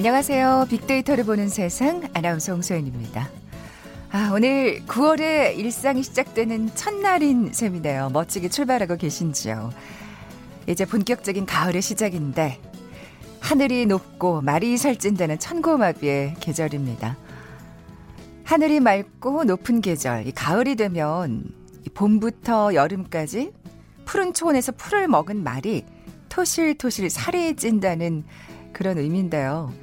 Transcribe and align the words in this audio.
안녕하세요. 0.00 0.64
빅데이터를 0.70 1.24
보는 1.24 1.50
세상 1.50 2.08
아나운서 2.14 2.52
홍소연입니다. 2.52 3.28
아, 4.10 4.30
오늘 4.32 4.80
9월에 4.86 5.58
일상이 5.58 6.02
시작되는 6.02 6.74
첫날인 6.74 7.52
셈이네요. 7.52 8.08
멋지게 8.08 8.48
출발하고 8.48 8.96
계신지요. 8.96 9.70
이제 10.66 10.86
본격적인 10.86 11.44
가을의 11.44 11.82
시작인데 11.82 12.58
하늘이 13.40 13.84
높고 13.84 14.40
말이 14.40 14.78
살찐다는 14.78 15.38
천고마비의 15.38 16.36
계절입니다. 16.40 17.18
하늘이 18.44 18.80
맑고 18.80 19.44
높은 19.44 19.82
계절, 19.82 20.26
이 20.26 20.32
가을이 20.32 20.76
되면 20.76 21.44
봄부터 21.92 22.72
여름까지 22.72 23.52
푸른 24.06 24.32
초원에서 24.32 24.72
풀을 24.72 25.08
먹은 25.08 25.44
말이 25.44 25.84
토실토실 26.30 27.10
살이 27.10 27.54
찐다는 27.54 28.24
그런 28.72 28.96
의미인데요. 28.96 29.74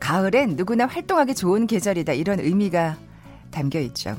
가을엔 0.00 0.56
누구나 0.56 0.86
활동하기 0.86 1.34
좋은 1.34 1.66
계절이다. 1.66 2.12
이런 2.14 2.40
의미가 2.40 2.96
담겨 3.50 3.80
있죠. 3.80 4.16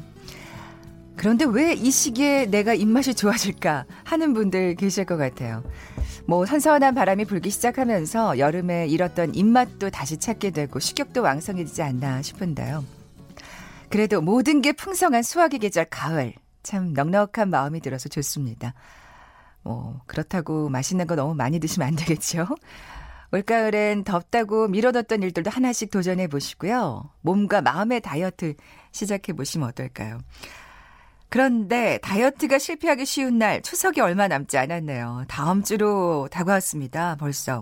그런데 1.16 1.46
왜 1.46 1.74
이 1.74 1.92
시기에 1.92 2.46
내가 2.46 2.74
입맛이 2.74 3.14
좋아질까 3.14 3.86
하는 4.06 4.34
분들 4.34 4.76
계실 4.76 5.06
것 5.06 5.18
같아요. 5.18 5.64
뭐 6.26 6.46
선선한 6.46 6.96
바람이 6.96 7.26
불기 7.26 7.50
시작하면서 7.50 8.38
여름에 8.40 8.88
잃었던 8.88 9.36
입맛도 9.36 9.90
다시 9.90 10.18
찾게 10.18 10.52
되고 10.52 10.80
식욕도 10.80 11.22
왕성해지지 11.22 11.82
않나 11.82 12.22
싶은데요. 12.22 12.86
그래도 13.90 14.22
모든 14.22 14.62
게 14.62 14.72
풍성한 14.72 15.24
수확의 15.24 15.60
계절 15.60 15.86
가을 15.86 16.34
참 16.64 16.94
넉넉한 16.94 17.50
마음이 17.50 17.82
들어서 17.82 18.08
좋습니다. 18.08 18.74
뭐 19.64 20.00
그렇다고 20.06 20.70
맛있는 20.70 21.08
거 21.08 21.16
너무 21.16 21.36
많이 21.36 21.60
드시면 21.60 21.88
안 21.88 21.96
되겠죠. 21.96 22.48
올가을엔 23.32 24.04
덥다고 24.04 24.68
미뤄뒀던 24.68 25.22
일들도 25.24 25.52
하나씩 25.52 25.92
도전해 25.92 26.28
보시고요. 26.28 27.12
몸과 27.22 27.62
마음의 27.62 28.02
다이어트 28.02 28.56
시작해 28.92 29.34
보시면 29.34 29.70
어떨까요? 29.70 30.20
그런데 31.30 32.00
다이어트가 32.02 32.58
실패하기 32.58 33.06
쉬운 33.06 33.38
날 33.38 33.62
추석이 33.62 34.02
얼마 34.02 34.28
남지 34.28 34.58
않았네요. 34.58 35.26
다음 35.28 35.64
주로 35.64 36.28
다가왔습니다. 36.32 37.18
벌써. 37.20 37.62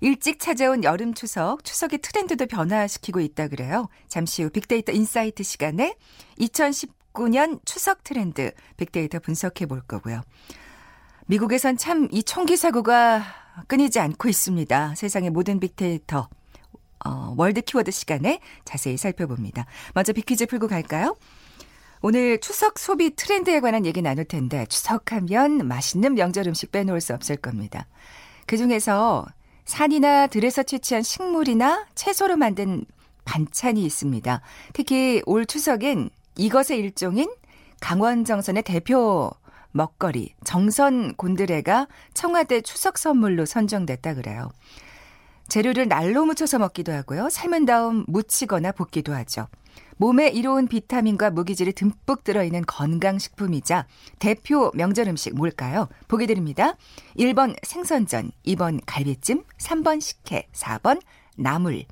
일찍 0.00 0.38
찾아온 0.38 0.84
여름 0.84 1.14
추석, 1.14 1.64
추석의 1.64 2.00
트렌드도 2.00 2.46
변화시키고 2.46 3.20
있다 3.20 3.48
그래요. 3.48 3.88
잠시 4.08 4.42
후 4.42 4.50
빅데이터 4.50 4.92
insight 4.92 5.42
시간에 5.42 5.96
2019년 6.38 7.60
추석 7.64 8.04
트렌드 8.04 8.52
빅데이터 8.76 9.18
분석해 9.18 9.66
볼 9.66 9.80
거고요. 9.80 10.22
미국에선 11.28 11.76
참 11.76 12.08
이 12.10 12.22
총기 12.22 12.56
사고가 12.56 13.22
끊이지 13.66 14.00
않고 14.00 14.28
있습니다. 14.28 14.94
세상의 14.94 15.28
모든 15.30 15.60
빅데이터 15.60 16.28
어, 17.04 17.34
world 17.36 17.60
키워드 17.60 17.90
시간에 17.90 18.40
자세히 18.64 18.96
살펴봅니다. 18.96 19.66
먼저 19.94 20.12
빅퀴즈 20.14 20.46
풀고 20.46 20.68
갈까요? 20.68 21.16
오늘 22.00 22.40
추석 22.40 22.78
소비 22.78 23.14
트렌드에 23.14 23.60
관한 23.60 23.84
얘기 23.84 24.00
나눌 24.00 24.24
텐데 24.24 24.64
추석하면 24.66 25.68
맛있는 25.68 26.14
명절 26.14 26.46
음식 26.46 26.72
빼놓을 26.72 27.00
수 27.02 27.12
없을 27.12 27.36
겁니다. 27.36 27.86
그중에서 28.46 29.26
산이나 29.66 30.28
들에서 30.28 30.62
채취한 30.62 31.02
식물이나 31.02 31.86
채소로 31.94 32.36
만든 32.36 32.86
반찬이 33.26 33.84
있습니다. 33.84 34.40
특히 34.72 35.20
올 35.26 35.44
추석엔 35.44 36.08
이것의 36.36 36.78
일종인 36.78 37.30
강원 37.80 38.24
정선의 38.24 38.62
대표 38.62 39.30
먹거리 39.72 40.34
정선 40.44 41.14
곤드레가 41.14 41.88
청와대 42.14 42.60
추석 42.60 42.98
선물로 42.98 43.46
선정됐다 43.46 44.14
그래요. 44.14 44.50
재료를 45.48 45.88
날로 45.88 46.26
묻혀서 46.26 46.58
먹기도 46.58 46.92
하고요. 46.92 47.30
삶은 47.30 47.64
다음 47.64 48.04
무치거나 48.06 48.72
볶기도 48.72 49.14
하죠. 49.14 49.48
몸에 49.96 50.28
이로운 50.28 50.68
비타민과 50.68 51.30
무기질이 51.30 51.72
듬뿍 51.72 52.22
들어있는 52.22 52.64
건강식품이자 52.66 53.86
대표 54.18 54.70
명절 54.74 55.08
음식 55.08 55.34
뭘까요? 55.34 55.88
보기 56.06 56.26
드립니다. 56.26 56.74
1번 57.18 57.56
생선전, 57.62 58.30
2번 58.46 58.80
갈비찜, 58.86 59.42
3번 59.58 60.00
식혜, 60.00 60.46
4번 60.52 61.00
나물. 61.36 61.84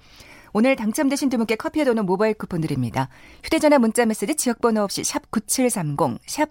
오늘 0.53 0.76
당첨되신 0.76 1.28
두 1.28 1.36
분께 1.36 1.56
커피에 1.56 1.84
도는 1.84 2.06
모바일 2.06 2.34
쿠폰 2.34 2.60
드립니다. 2.60 3.09
휴대전화 3.42 3.78
문자 3.78 4.06
메시지 4.06 4.36
지역번호 4.36 4.82
없이 4.82 5.04
샵 5.04 5.31
9730, 5.31 6.20
샵 6.26 6.50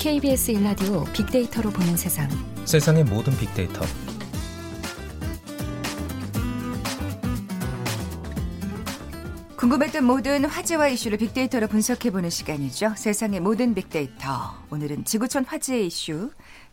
KBS 0.00 0.52
일라디오 0.52 1.04
빅데이터로 1.12 1.68
보는 1.68 1.94
세상. 1.94 2.26
세상의 2.64 3.04
모든 3.04 3.36
빅데이터. 3.36 3.82
궁금했던 9.56 10.02
모든 10.02 10.46
화제와 10.46 10.88
이슈를 10.88 11.18
빅데이터로 11.18 11.66
분석해보는 11.66 12.30
시간이죠. 12.30 12.94
세상의 12.96 13.40
모든 13.40 13.74
빅데이터. 13.74 14.54
오늘은 14.70 15.04
지구촌 15.04 15.44
화제의 15.44 15.88
이슈 15.88 16.30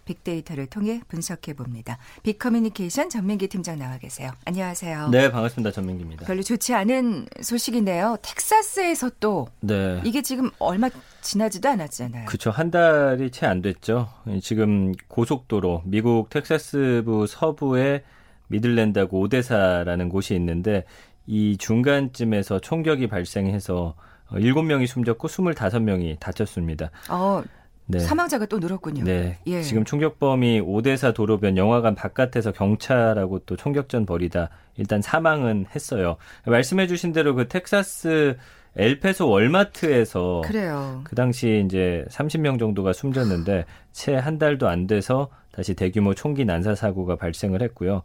빅데이터를 0.07 0.65
통해 0.67 1.01
분석해 1.07 1.53
봅니다. 1.53 1.97
빅커뮤니케이션 2.23 3.09
전민기 3.09 3.47
팀장 3.47 3.77
나와 3.77 3.97
계세요. 3.97 4.31
안녕하세요. 4.45 5.09
네, 5.09 5.29
반갑습니다. 5.29 5.71
전민기입니다. 5.71 6.25
별로 6.25 6.41
좋지 6.41 6.73
않은 6.73 7.27
소식이네요. 7.41 8.17
텍사스에서 8.21 9.11
또 9.19 9.47
네. 9.59 10.01
이게 10.05 10.21
지금 10.21 10.49
얼마 10.59 10.89
지나지도 11.21 11.67
않았잖아요. 11.69 12.25
그렇죠. 12.25 12.49
한 12.49 12.71
달이 12.71 13.31
채 13.31 13.45
안 13.45 13.61
됐죠. 13.61 14.09
지금 14.41 14.93
고속도로 15.07 15.83
미국 15.85 16.29
텍사스부 16.29 17.27
서부의 17.27 18.03
미들랜드하고 18.47 19.19
오데사라는 19.19 20.09
곳이 20.09 20.33
있는데 20.35 20.85
이 21.25 21.57
중간쯤에서 21.57 22.59
총격이 22.59 23.07
발생해서 23.07 23.95
7명이 24.31 24.87
숨졌고 24.87 25.27
25명이 25.27 26.19
다쳤습니다. 26.19 26.91
어, 27.09 27.41
네. 27.89 27.99
사망자가 27.99 28.45
또 28.47 28.59
늘었군요. 28.59 29.03
네. 29.05 29.39
예. 29.47 29.61
지금 29.61 29.85
총격범이 29.85 30.59
오대사 30.59 31.13
도로변 31.13 31.57
영화관 31.57 31.95
바깥에서 31.95 32.51
경찰하고 32.51 33.39
또 33.39 33.55
총격전 33.55 34.05
벌이다 34.05 34.49
일단 34.75 35.01
사망은 35.01 35.65
했어요. 35.73 36.17
말씀해 36.45 36.87
주신 36.87 37.13
대로 37.13 37.33
그 37.33 37.47
텍사스 37.47 38.37
엘페소 38.75 39.27
월마트에서 39.27 40.41
그래요. 40.45 41.01
그 41.05 41.15
당시 41.15 41.63
이제 41.65 42.05
30명 42.09 42.59
정도가 42.59 42.93
숨졌는데 42.93 43.65
채 43.91 44.15
한 44.15 44.37
달도 44.37 44.67
안 44.67 44.85
돼서 44.85 45.29
다시 45.51 45.73
대규모 45.73 46.13
총기 46.13 46.45
난사 46.45 46.75
사고가 46.75 47.15
발생을 47.15 47.61
했고요. 47.63 48.03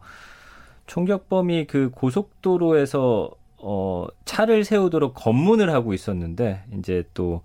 총격범이 0.87 1.67
그 1.67 1.89
고속도로에서 1.91 3.29
어 3.57 4.07
차를 4.25 4.63
세우도록 4.63 5.13
검문을 5.13 5.71
하고 5.71 5.93
있었는데 5.93 6.63
이제 6.77 7.03
또 7.13 7.41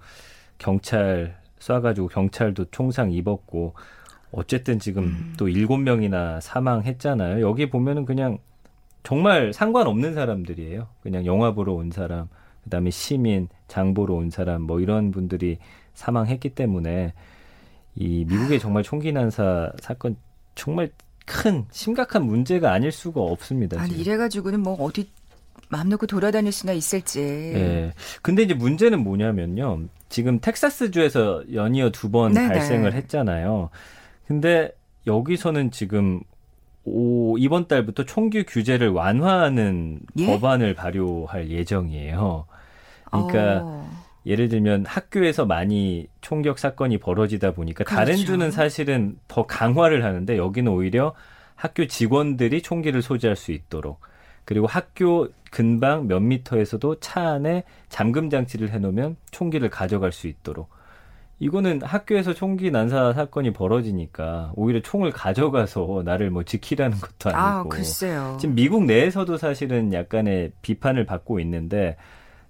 경찰 0.58 1.36
쏴가지고 1.58 2.10
경찰도 2.10 2.66
총상 2.70 3.12
입었고 3.12 3.74
어쨌든 4.30 4.78
지금 4.78 5.04
음. 5.04 5.34
또 5.38 5.48
일곱 5.48 5.78
명이나 5.78 6.40
사망했잖아요. 6.40 7.46
여기 7.46 7.70
보면은 7.70 8.04
그냥 8.04 8.38
정말 9.02 9.52
상관없는 9.52 10.14
사람들이에요. 10.14 10.88
그냥 11.02 11.24
영화 11.24 11.54
보러 11.54 11.72
온 11.72 11.90
사람, 11.90 12.28
그다음에 12.64 12.90
시민, 12.90 13.48
장 13.66 13.94
보러 13.94 14.14
온 14.14 14.30
사람 14.30 14.62
뭐 14.62 14.80
이런 14.80 15.10
분들이 15.10 15.58
사망했기 15.94 16.50
때문에 16.50 17.14
이 17.96 18.24
미국의 18.28 18.60
정말 18.60 18.82
총기 18.82 19.12
난사 19.12 19.72
사건 19.80 20.16
정말 20.54 20.90
큰 21.24 21.64
심각한 21.70 22.24
문제가 22.24 22.72
아닐 22.72 22.92
수가 22.92 23.20
없습니다. 23.20 23.80
아니 23.80 23.90
지금. 23.90 24.00
이래가지고는 24.02 24.60
뭐 24.60 24.74
어디 24.74 25.10
마음 25.68 25.88
놓고 25.88 26.06
돌아다닐 26.06 26.52
수나 26.52 26.72
있을지. 26.72 27.20
네. 27.20 27.92
근데 28.22 28.42
이제 28.42 28.54
문제는 28.54 29.02
뭐냐면요. 29.02 29.88
지금 30.08 30.40
텍사스주에서 30.40 31.44
연이어 31.52 31.90
두 31.90 32.10
번 32.10 32.32
발생을 32.48 32.92
했잖아요. 32.94 33.70
근데 34.26 34.72
여기서는 35.06 35.70
지금 35.70 36.20
오, 36.84 37.36
이번 37.38 37.68
달부터 37.68 38.04
총기 38.04 38.44
규제를 38.44 38.88
완화하는 38.88 40.00
예? 40.18 40.26
법안을 40.26 40.74
발효할 40.74 41.50
예정이에요. 41.50 42.46
그러니까 43.10 43.60
어. 43.64 43.90
예를 44.26 44.48
들면 44.48 44.84
학교에서 44.86 45.44
많이 45.46 46.06
총격 46.20 46.58
사건이 46.58 46.98
벌어지다 46.98 47.52
보니까 47.52 47.84
그렇죠. 47.84 47.96
다른 47.96 48.16
주는 48.16 48.50
사실은 48.50 49.18
더 49.28 49.46
강화를 49.46 50.04
하는데 50.04 50.36
여기는 50.36 50.70
오히려 50.70 51.14
학교 51.56 51.86
직원들이 51.86 52.62
총기를 52.62 53.02
소지할 53.02 53.36
수 53.36 53.52
있도록 53.52 54.00
그리고 54.44 54.66
학교 54.66 55.28
근방 55.50 56.06
몇 56.06 56.20
미터에서도 56.20 57.00
차 57.00 57.28
안에 57.28 57.64
잠금 57.88 58.30
장치를 58.30 58.70
해놓으면 58.70 59.16
총기를 59.30 59.70
가져갈 59.70 60.12
수 60.12 60.26
있도록. 60.26 60.68
이거는 61.40 61.82
학교에서 61.82 62.34
총기 62.34 62.70
난사 62.70 63.12
사건이 63.12 63.52
벌어지니까 63.52 64.52
오히려 64.56 64.80
총을 64.80 65.12
가져가서 65.12 66.02
나를 66.04 66.30
뭐 66.30 66.42
지키라는 66.42 66.98
것도 66.98 67.30
아니고. 67.30 67.40
아, 67.40 67.64
글쎄요. 67.64 68.36
지금 68.40 68.56
미국 68.56 68.84
내에서도 68.84 69.36
사실은 69.36 69.92
약간의 69.92 70.52
비판을 70.62 71.06
받고 71.06 71.38
있는데 71.40 71.96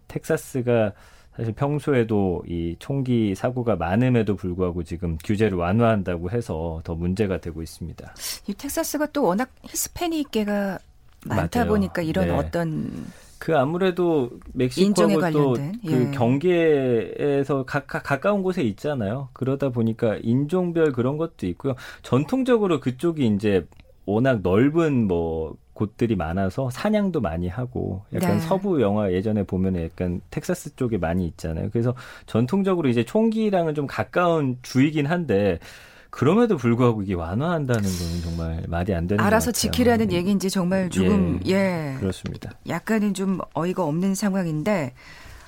텍사스가 0.08 0.92
사실 1.36 1.52
평소에도 1.54 2.42
이 2.48 2.74
총기 2.80 3.34
사고가 3.34 3.76
많음에도 3.76 4.34
불구하고 4.34 4.82
지금 4.82 5.16
규제를 5.22 5.56
완화한다고 5.56 6.30
해서 6.30 6.80
더 6.82 6.94
문제가 6.96 7.38
되고 7.38 7.62
있습니다. 7.62 8.14
이 8.48 8.54
텍사스가 8.54 9.06
또 9.12 9.22
워낙 9.22 9.50
히스패닉계가 9.62 10.78
많다 11.26 11.60
맞아요. 11.60 11.70
보니까 11.70 12.02
이런 12.02 12.28
네. 12.28 12.32
어떤 12.32 13.06
그 13.38 13.56
아무래도 13.56 14.30
멕시코하고 14.52 15.14
또 15.14 15.20
관련된, 15.52 15.80
그 15.86 15.92
예. 15.92 16.10
경계에서 16.10 17.64
가, 17.64 17.80
가, 17.80 18.00
가 18.00 18.20
까운 18.20 18.42
곳에 18.42 18.62
있잖아요. 18.62 19.28
그러다 19.32 19.68
보니까 19.70 20.18
인종별 20.22 20.92
그런 20.92 21.16
것도 21.16 21.46
있고요. 21.46 21.74
전통적으로 22.02 22.80
그쪽이 22.80 23.26
이제 23.26 23.66
워낙 24.06 24.40
넓은 24.42 25.06
뭐 25.06 25.56
곳들이 25.74 26.16
많아서 26.16 26.70
사냥도 26.70 27.20
많이 27.20 27.46
하고 27.46 28.02
약간 28.12 28.32
네. 28.32 28.40
서부 28.40 28.80
영화 28.82 29.12
예전에 29.12 29.44
보면 29.44 29.76
약간 29.84 30.20
텍사스 30.30 30.74
쪽에 30.74 30.98
많이 30.98 31.24
있잖아요. 31.28 31.70
그래서 31.70 31.94
전통적으로 32.26 32.88
이제 32.88 33.04
총기랑은 33.04 33.76
좀 33.76 33.86
가까운 33.86 34.58
주이긴 34.62 35.06
한데 35.06 35.60
그럼에도 36.10 36.56
불구하고 36.56 37.02
이게 37.02 37.14
완화한다는 37.14 37.82
거는 37.82 38.22
정말 38.22 38.62
말이 38.68 38.94
안 38.94 39.06
되는 39.06 39.22
알아서. 39.22 39.52
지키라는 39.52 40.12
얘기인지 40.12 40.50
정말 40.50 40.88
조금 40.90 41.40
예, 41.46 41.96
그렇습니다. 42.00 42.50
약간은 42.68 43.14
좀 43.14 43.38
어이가 43.54 43.84
없는 43.84 44.14
상황인데 44.14 44.94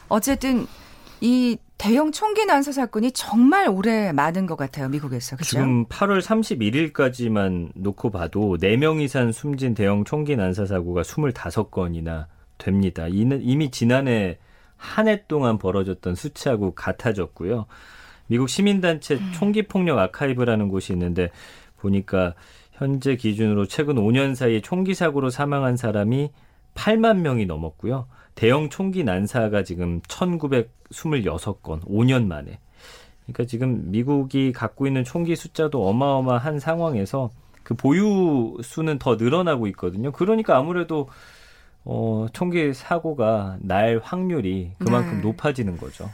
어쨌든 0.08 0.66
이 1.20 1.56
대형 1.78 2.12
총기 2.12 2.44
난사 2.46 2.72
사건이 2.72 3.12
정말 3.12 3.68
오래 3.68 4.12
많은 4.12 4.46
것 4.46 4.56
같아요 4.56 4.88
미국에서 4.88 5.36
그렇죠? 5.36 5.50
지금 5.50 5.86
8월 5.86 6.20
31일까지만 6.20 7.70
놓고 7.74 8.10
봐도 8.10 8.56
4명 8.60 9.00
이상 9.00 9.32
숨진 9.32 9.74
대형 9.74 10.04
총기 10.04 10.36
난사 10.36 10.66
사고가 10.66 11.02
25건이나 11.02 12.26
됩니다. 12.58 13.06
이미 13.08 13.70
지난해 13.70 14.38
한 14.76 15.08
해 15.08 15.24
동안 15.28 15.58
벌어졌던 15.58 16.14
수치하고 16.14 16.74
같아졌고요. 16.74 17.66
미국 18.30 18.48
시민단체 18.48 19.18
총기폭력 19.32 19.98
아카이브라는 19.98 20.68
곳이 20.68 20.92
있는데 20.92 21.30
보니까 21.78 22.34
현재 22.70 23.16
기준으로 23.16 23.66
최근 23.66 23.96
5년 23.96 24.36
사이에 24.36 24.60
총기 24.60 24.94
사고로 24.94 25.30
사망한 25.30 25.76
사람이 25.76 26.30
8만 26.74 27.22
명이 27.22 27.46
넘었고요. 27.46 28.06
대형 28.36 28.70
총기 28.70 29.02
난사가 29.02 29.64
지금 29.64 30.00
1926건 30.02 31.84
5년 31.84 32.26
만에. 32.26 32.60
그러니까 33.24 33.44
지금 33.46 33.90
미국이 33.90 34.52
갖고 34.52 34.86
있는 34.86 35.02
총기 35.02 35.34
숫자도 35.34 35.88
어마어마한 35.88 36.60
상황에서 36.60 37.30
그 37.64 37.74
보유 37.74 38.56
수는 38.62 39.00
더 39.00 39.16
늘어나고 39.16 39.66
있거든요. 39.68 40.12
그러니까 40.12 40.56
아무래도 40.56 41.08
어, 41.84 42.28
총기 42.32 42.72
사고가 42.74 43.58
날 43.60 44.00
확률이 44.00 44.70
그만큼 44.78 45.16
네. 45.16 45.20
높아지는 45.22 45.76
거죠. 45.78 46.08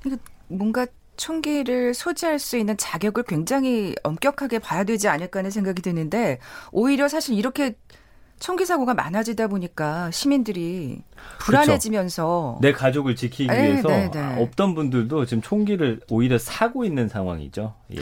그러니까 0.00 0.24
뭔가 0.48 0.86
총기를 1.16 1.94
소지할 1.94 2.38
수 2.38 2.56
있는 2.56 2.76
자격을 2.76 3.24
굉장히 3.24 3.94
엄격하게 4.02 4.58
봐야 4.58 4.84
되지 4.84 5.08
않을까 5.08 5.40
하는 5.40 5.50
생각이 5.50 5.82
드는데 5.82 6.38
오히려 6.70 7.08
사실 7.08 7.36
이렇게 7.36 7.74
총기 8.42 8.66
사고가 8.66 8.94
많아지다 8.94 9.46
보니까 9.46 10.10
시민들이 10.10 11.02
불안해지면서 11.38 12.58
내 12.60 12.72
가족을 12.72 13.14
지키기 13.14 13.46
네, 13.46 13.62
위해서 13.62 13.88
네, 13.88 14.10
네. 14.10 14.42
없던 14.42 14.74
분들도 14.74 15.26
지금 15.26 15.42
총기를 15.42 16.00
오히려 16.10 16.38
사고 16.38 16.84
있는 16.84 17.08
상황이죠. 17.08 17.74
예. 17.94 18.00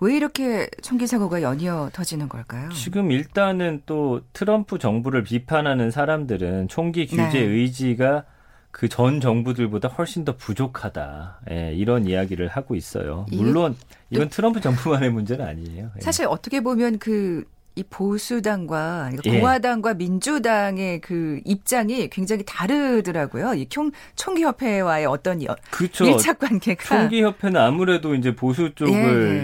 왜 0.00 0.16
이렇게 0.16 0.68
총기 0.82 1.06
사고가 1.06 1.40
연이어 1.42 1.90
터지는 1.92 2.28
걸까요? 2.28 2.68
지금 2.70 3.10
일단은 3.10 3.82
또 3.86 4.20
트럼프 4.32 4.78
정부를 4.78 5.24
비판하는 5.24 5.90
사람들은 5.90 6.68
총기 6.68 7.06
규제 7.06 7.24
네. 7.32 7.38
의지가 7.38 8.24
그 8.70 8.88
전 8.88 9.20
정부들보다 9.20 9.88
훨씬 9.88 10.24
더 10.24 10.36
부족하다. 10.36 11.40
예, 11.50 11.74
이런 11.74 12.06
이야기를 12.06 12.48
하고 12.48 12.74
있어요. 12.74 13.26
물론 13.32 13.76
이건 14.10 14.28
트럼프 14.28 14.60
정부만의 14.60 15.10
문제는 15.10 15.44
아니에요. 15.44 15.90
예. 15.96 16.00
사실 16.00 16.26
어떻게 16.26 16.60
보면 16.60 16.98
그 16.98 17.44
이 17.78 17.84
보수당과 17.88 19.10
그러니까 19.12 19.22
예. 19.32 19.38
공화당과 19.38 19.94
민주당의 19.94 21.00
그 21.00 21.40
입장이 21.44 22.10
굉장히 22.10 22.42
다르더라고요. 22.44 23.54
이 23.54 23.68
총, 23.68 23.92
총기협회와의 24.16 25.06
어떤 25.06 25.44
여-. 25.44 25.54
밀착 26.00 26.40
관계가 26.40 26.82
총기 26.84 27.22
협회는 27.22 27.60
아무래도 27.60 28.16
이제 28.16 28.34
보수 28.34 28.74
쪽을 28.74 28.94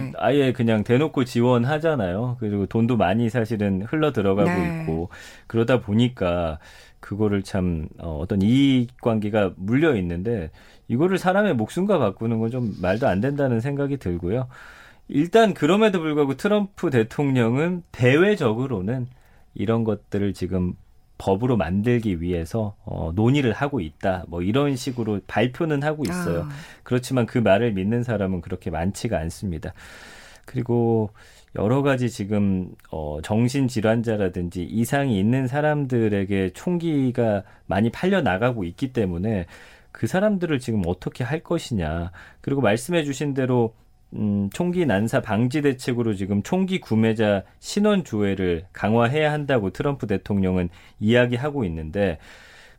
예. 0.08 0.12
아예 0.18 0.52
그냥 0.52 0.82
대놓고 0.82 1.24
지원하잖아요. 1.24 2.38
그리고 2.40 2.66
돈도 2.66 2.96
많이 2.96 3.30
사실은 3.30 3.82
흘러 3.88 4.12
들어가고 4.12 4.50
네. 4.50 4.80
있고 4.80 5.10
그러다 5.46 5.80
보니까 5.80 6.58
그거를 7.04 7.42
참 7.42 7.86
어, 7.98 8.18
어떤 8.22 8.40
이익 8.40 8.98
관계가 9.02 9.52
물려 9.56 9.94
있는데 9.96 10.50
이거를 10.88 11.18
사람의 11.18 11.54
목숨과 11.54 11.98
바꾸는 11.98 12.38
건 12.40 12.50
좀 12.50 12.74
말도 12.80 13.06
안 13.06 13.20
된다는 13.20 13.60
생각이 13.60 13.98
들고요. 13.98 14.48
일단 15.08 15.52
그럼에도 15.52 16.00
불구하고 16.00 16.36
트럼프 16.36 16.88
대통령은 16.90 17.82
대외적으로는 17.92 19.06
이런 19.54 19.84
것들을 19.84 20.32
지금 20.32 20.72
법으로 21.18 21.56
만들기 21.58 22.22
위해서 22.22 22.74
어, 22.86 23.12
논의를 23.14 23.52
하고 23.52 23.80
있다. 23.80 24.24
뭐 24.28 24.40
이런 24.42 24.74
식으로 24.74 25.20
발표는 25.26 25.82
하고 25.82 26.04
있어요. 26.08 26.44
아, 26.44 26.48
그렇지만 26.84 27.26
그 27.26 27.36
말을 27.38 27.72
믿는 27.72 28.02
사람은 28.02 28.40
그렇게 28.40 28.70
많지가 28.70 29.18
않습니다. 29.18 29.74
그리고 30.46 31.10
여러 31.56 31.82
가지 31.82 32.10
지금 32.10 32.74
어 32.90 33.18
정신 33.22 33.68
질환자라든지 33.68 34.64
이상이 34.64 35.18
있는 35.18 35.46
사람들에게 35.46 36.50
총기가 36.54 37.44
많이 37.66 37.90
팔려 37.90 38.22
나가고 38.22 38.64
있기 38.64 38.92
때문에 38.92 39.46
그 39.92 40.08
사람들을 40.08 40.58
지금 40.58 40.82
어떻게 40.86 41.22
할 41.22 41.40
것이냐. 41.40 42.10
그리고 42.40 42.60
말씀해 42.60 43.04
주신 43.04 43.34
대로 43.34 43.74
음, 44.14 44.48
총기 44.52 44.86
난사 44.86 45.22
방지 45.22 45.62
대책으로 45.62 46.14
지금 46.14 46.42
총기 46.42 46.80
구매자 46.80 47.44
신원 47.60 48.04
조회를 48.04 48.66
강화해야 48.72 49.32
한다고 49.32 49.70
트럼프 49.70 50.06
대통령은 50.06 50.68
이야기하고 51.00 51.64
있는데 51.64 52.18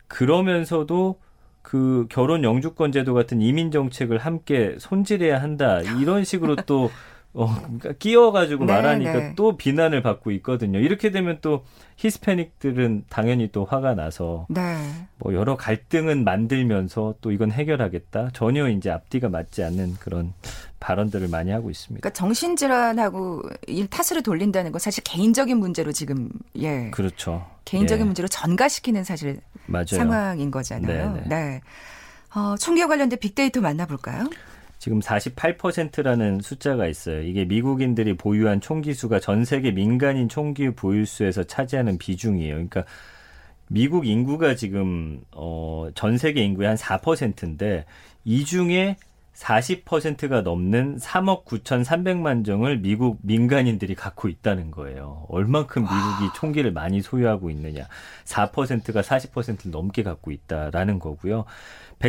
그러면서도 0.07 1.19
그 1.61 2.05
결혼 2.09 2.43
영주권 2.43 2.91
제도 2.91 3.13
같은 3.13 3.41
이민 3.41 3.71
정책을 3.71 4.17
함께 4.17 4.75
손질해야 4.77 5.41
한다 5.41 5.81
이런 5.99 6.23
식으로 6.23 6.57
또 6.67 6.91
어, 7.35 7.53
그러니까 7.53 7.91
끼워가지고 7.93 8.65
네, 8.65 8.73
말하니까 8.73 9.13
네. 9.13 9.33
또 9.35 9.57
비난을 9.57 10.01
받고 10.01 10.31
있거든요. 10.31 10.79
이렇게 10.79 11.11
되면 11.11 11.39
또 11.41 11.65
히스패닉들은 11.97 13.05
당연히 13.09 13.51
또 13.51 13.65
화가 13.65 13.93
나서 13.95 14.45
네. 14.49 14.61
뭐 15.17 15.33
여러 15.33 15.57
갈등은 15.57 16.23
만들면서 16.23 17.15
또 17.21 17.31
이건 17.31 17.51
해결하겠다 17.51 18.29
전혀 18.33 18.69
이제 18.69 18.89
앞뒤가 18.89 19.29
맞지 19.29 19.63
않는 19.63 19.95
그런 19.99 20.33
발언들을 20.79 21.27
많이 21.27 21.51
하고 21.51 21.69
있습니다. 21.69 22.01
그러니까 22.01 22.17
정신질환하고 22.17 23.43
일 23.67 23.87
탓으로 23.87 24.21
돌린다는 24.21 24.71
건 24.71 24.79
사실 24.79 25.03
개인적인 25.03 25.57
문제로 25.57 25.91
지금 25.91 26.29
예 26.57 26.89
그렇죠. 26.91 27.45
개인적인 27.65 28.01
예, 28.01 28.05
문제로 28.05 28.27
전가시키는 28.27 29.03
사실 29.03 29.41
맞아요. 29.65 29.85
상황인 29.87 30.51
거잖아요. 30.51 31.13
네, 31.13 31.21
네. 31.21 31.27
네. 31.27 31.61
어, 32.35 32.55
총기와 32.57 32.87
관련된 32.87 33.17
빅데이터 33.19 33.61
만나볼까요? 33.61 34.29
지금 34.85 34.99
48%라는 34.99 36.41
숫자가 36.41 36.85
있어요. 36.85 37.23
이게 37.23 37.43
미국인들이 37.43 38.17
보유한 38.17 38.61
총기 38.61 38.93
수가 38.93 39.19
전 39.19 39.43
세계 39.43 39.71
민간인 39.71 40.29
총기 40.29 40.69
보유수에서 40.69 41.45
차지하는 41.45 41.97
비중이에요. 41.97 42.53
그러니까 42.53 42.83
미국 43.67 44.05
인구가 44.05 44.53
지금 44.53 45.21
어, 45.31 45.89
전 45.95 46.19
세계 46.19 46.43
인구의 46.43 46.67
한 46.67 46.77
4%인데 46.77 47.85
이 48.25 48.45
중에 48.45 48.97
40%가 49.33 50.41
넘는 50.41 50.97
3억 50.97 51.45
9,300만 51.45 52.45
정을 52.45 52.77
미국 52.77 53.17
민간인들이 53.23 53.95
갖고 53.95 54.29
있다는 54.29 54.69
거예요. 54.69 55.25
얼만큼 55.29 55.81
미국이 55.81 56.33
총기를 56.35 56.71
많이 56.71 57.01
소유하고 57.01 57.49
있느냐. 57.49 57.87
4%가 58.25 59.01
40%를 59.01 59.71
넘게 59.71 60.03
갖고 60.03 60.31
있다라는 60.31 60.99
거고요. 60.99 61.45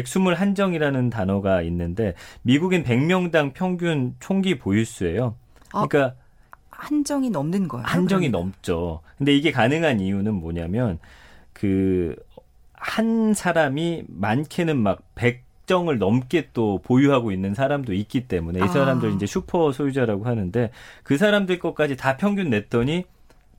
121정이라는 0.03 1.11
단어가 1.11 1.63
있는데 1.63 2.15
미국인 2.43 2.85
100명당 2.85 3.53
평균 3.55 4.15
총기 4.21 4.59
보유수예요. 4.59 5.35
그러니까 5.71 6.15
한정이 6.71 7.31
넘는 7.31 7.69
거예요. 7.69 7.85
한정이 7.87 8.29
그러면? 8.31 8.53
넘죠. 8.53 9.01
근데 9.19 9.35
이게 9.35 9.51
가능한 9.51 10.01
이유는 10.01 10.35
뭐냐면 10.35 10.99
그 11.53 12.17
한 12.87 13.35
사람이 13.35 14.05
많게는 14.07 14.77
막 14.77 15.03
100정을 15.17 15.99
넘게 15.99 16.51
또 16.53 16.79
보유하고 16.83 17.33
있는 17.33 17.53
사람도 17.55 17.93
있기 17.95 18.29
때문에 18.29 18.61
이 18.61 18.63
아. 18.63 18.69
사람들 18.69 19.13
이제 19.15 19.27
슈퍼 19.27 19.73
소유자라고 19.73 20.25
하는데 20.25 20.71
그 21.03 21.17
사람들 21.17 21.59
것까지 21.59 21.97
다 21.97 22.17
평균 22.17 22.51
냈더니 22.51 23.05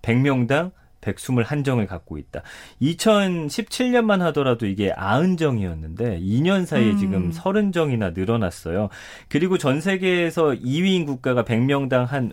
100명당 0.01 0.71
121정을 1.13 1.87
갖고 1.87 2.17
있다. 2.17 2.41
2017년만 2.81 4.19
하더라도 4.19 4.65
이게 4.65 4.91
90정이었는데 4.91 6.21
2년 6.21 6.65
사이에 6.65 6.91
음. 6.91 6.97
지금 6.97 7.31
30정이나 7.31 8.13
늘어났어요. 8.17 8.89
그리고 9.29 9.57
전 9.57 9.81
세계에서 9.81 10.51
2위인 10.51 11.05
국가가 11.05 11.43
100명당 11.43 12.05
한 12.05 12.31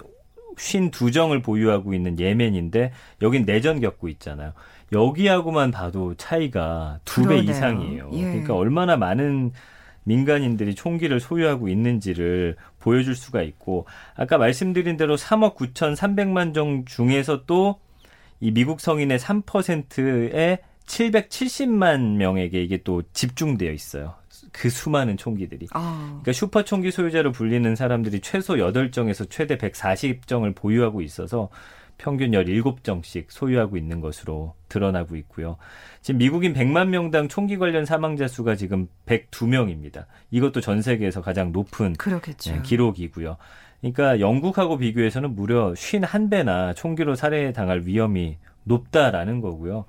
52정을 0.57 1.43
보유하고 1.43 1.95
있는 1.95 2.19
예멘인데 2.19 2.93
여긴 3.23 3.45
내전 3.45 3.81
겪고 3.81 4.09
있잖아요. 4.09 4.53
여기하고만 4.93 5.71
봐도 5.71 6.15
차이가 6.15 7.01
두 7.05 7.27
배. 7.27 7.39
이상이에요. 7.39 8.11
예. 8.13 8.23
그러니까 8.23 8.55
얼마나 8.55 8.97
많은 8.97 9.53
민간인들이 10.05 10.75
총기를 10.75 11.19
소유하고 11.19 11.69
있는지를 11.69 12.57
보여줄 12.79 13.15
수가 13.17 13.43
있고 13.43 13.87
아까 14.15 14.39
말씀드린 14.39 14.97
대로 14.97 15.17
3억 15.17 15.57
9,300만 15.57 16.55
정 16.55 16.85
중에서 16.85 17.45
또 17.47 17.81
이 18.45 18.51
미국 18.51 18.79
성인의 18.79 19.19
3%에 19.19 20.59
770만 20.85 22.17
명에게 22.17 22.63
이게 22.63 22.83
또 22.85 23.03
집중되어 23.15 23.73
있어요. 23.73 24.17
그 24.53 24.69
수많은 24.69 25.17
총기들이. 25.17 25.67
아, 25.73 26.09
그러니까 26.09 26.33
슈퍼 26.35 26.63
총기 26.63 26.91
소유자로 26.91 27.33
불리는 27.33 27.75
사람들이 27.75 28.21
최소 28.21 28.57
8정에서 28.57 29.31
최대 29.31 29.57
140정을 29.57 30.55
보유하고 30.55 31.01
있어서 31.01 31.49
평균 32.05 32.33
17정씩 32.33 33.31
소유하고 33.31 33.79
있는 33.79 34.03
것으로 34.03 34.55
드러나고 34.69 35.17
있고요. 35.17 35.57
지금 36.03 36.19
미국인 36.19 36.53
100만 36.53 36.89
명당 36.89 37.29
총기 37.29 37.57
관련 37.57 37.87
사망자 37.87 38.29
수가 38.29 38.57
지금 38.57 38.89
102명입니다. 39.07 40.05
이것도 40.31 40.61
전 40.61 40.83
세계에서 40.83 41.23
가장 41.23 41.51
높은 41.51 41.95
그렇겠죠. 41.95 42.57
네, 42.57 42.63
기록이고요. 42.63 43.39
그러니까 43.81 44.21
영국하고 44.21 44.77
비교해서는 44.77 45.35
무려 45.35 45.73
51배나 45.73 46.77
총기로 46.77 47.15
살해당할 47.15 47.87
위험이 47.87 48.37
높다라는 48.65 49.41
거고요. 49.41 49.87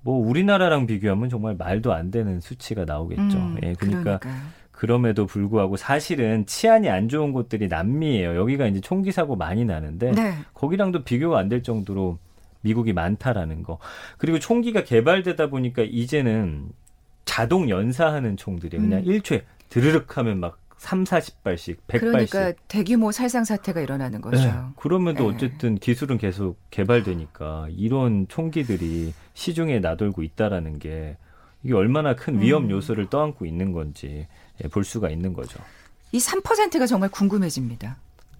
뭐 0.00 0.26
우리나라랑 0.26 0.86
비교하면 0.86 1.28
정말 1.28 1.54
말도 1.54 1.92
안 1.92 2.10
되는 2.10 2.40
수치가 2.40 2.84
나오겠죠. 2.84 3.38
음, 3.38 3.56
예, 3.62 3.74
그러니까 3.74 4.18
그러니까요. 4.18 4.34
그럼에도 4.74 5.26
불구하고 5.26 5.76
사실은 5.76 6.46
치안이 6.46 6.90
안 6.90 7.08
좋은 7.08 7.32
곳들이 7.32 7.68
남미예요. 7.68 8.36
여기가 8.36 8.66
이제 8.66 8.80
총기 8.80 9.12
사고 9.12 9.36
많이 9.36 9.64
나는데 9.64 10.12
네. 10.12 10.34
거기랑도 10.52 11.04
비교가 11.04 11.38
안 11.38 11.48
될 11.48 11.62
정도로 11.62 12.18
미국이 12.62 12.92
많다라는 12.92 13.62
거. 13.62 13.78
그리고 14.18 14.38
총기가 14.38 14.82
개발되다 14.84 15.48
보니까 15.48 15.82
이제는 15.82 16.70
자동 17.24 17.68
연사하는 17.68 18.36
총들이 18.36 18.78
그냥 18.78 19.00
음. 19.00 19.04
일초에 19.04 19.44
드르륵 19.68 20.16
하면 20.18 20.40
막 20.40 20.58
3, 20.78 21.04
40발씩, 21.04 21.76
100발씩. 21.86 22.00
그러니까 22.00 22.52
대규모 22.68 23.12
살상 23.12 23.44
사태가 23.44 23.80
일어나는 23.80 24.20
거죠. 24.20 24.38
네. 24.44 24.52
그러면도 24.76 25.30
네. 25.30 25.34
어쨌든 25.34 25.76
기술은 25.76 26.18
계속 26.18 26.58
개발되니까 26.70 27.68
이런 27.70 28.26
총기들이 28.28 29.12
시중에 29.34 29.78
나돌고 29.78 30.22
있다라는 30.22 30.78
게 30.78 31.16
이게 31.62 31.74
얼마나 31.74 32.14
큰 32.14 32.40
위험 32.40 32.64
음. 32.64 32.70
요소를 32.70 33.08
떠안고 33.08 33.46
있는 33.46 33.72
건지 33.72 34.06
예, 34.18 34.28
볼 34.70 34.84
수가 34.84 35.10
있는 35.10 35.32
거죠. 35.32 35.58
이 36.12 36.18
3%가 36.18 36.86
정말 36.86 37.10
궁금해집니다. 37.10 37.96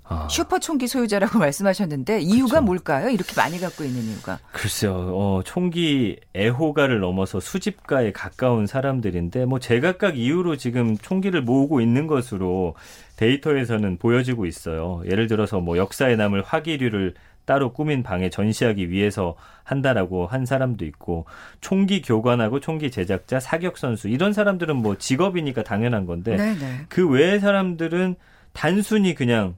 아, 0.06 0.28
슈퍼 0.30 0.58
총기 0.58 0.86
소유자라고 0.86 1.38
말씀하셨는데 1.40 2.20
이유가 2.20 2.60
그쵸. 2.60 2.62
뭘까요? 2.62 3.08
이렇게 3.08 3.32
많이 3.36 3.58
갖고 3.58 3.84
있는 3.84 4.02
이유가. 4.02 4.38
글쎄요, 4.52 4.92
어, 4.92 5.40
총기 5.44 6.20
애호가를 6.36 7.00
넘어서 7.00 7.40
수집가에 7.40 8.12
가까운 8.12 8.66
사람들인데, 8.66 9.46
뭐, 9.46 9.58
제각각 9.58 10.18
이유로 10.18 10.56
지금 10.56 10.98
총기를 10.98 11.40
모으고 11.42 11.80
있는 11.80 12.06
것으로 12.06 12.74
데이터에서는 13.16 13.96
보여지고 13.96 14.44
있어요. 14.44 15.02
예를 15.06 15.26
들어서 15.26 15.60
뭐, 15.60 15.78
역사에 15.78 16.16
남을 16.16 16.42
화기류를 16.42 17.14
따로 17.44 17.72
꾸민 17.72 18.02
방에 18.02 18.30
전시하기 18.30 18.90
위해서 18.90 19.36
한다라고 19.62 20.26
한 20.26 20.46
사람도 20.46 20.84
있고, 20.86 21.26
총기 21.60 22.02
교관하고 22.02 22.60
총기 22.60 22.90
제작자, 22.90 23.40
사격 23.40 23.78
선수, 23.78 24.08
이런 24.08 24.32
사람들은 24.32 24.76
뭐, 24.76 24.96
직업이니까 24.96 25.62
당연한 25.62 26.06
건데, 26.06 26.36
네, 26.36 26.54
네. 26.54 26.86
그 26.88 27.08
외의 27.08 27.40
사람들은 27.40 28.16
단순히 28.52 29.14
그냥 29.14 29.56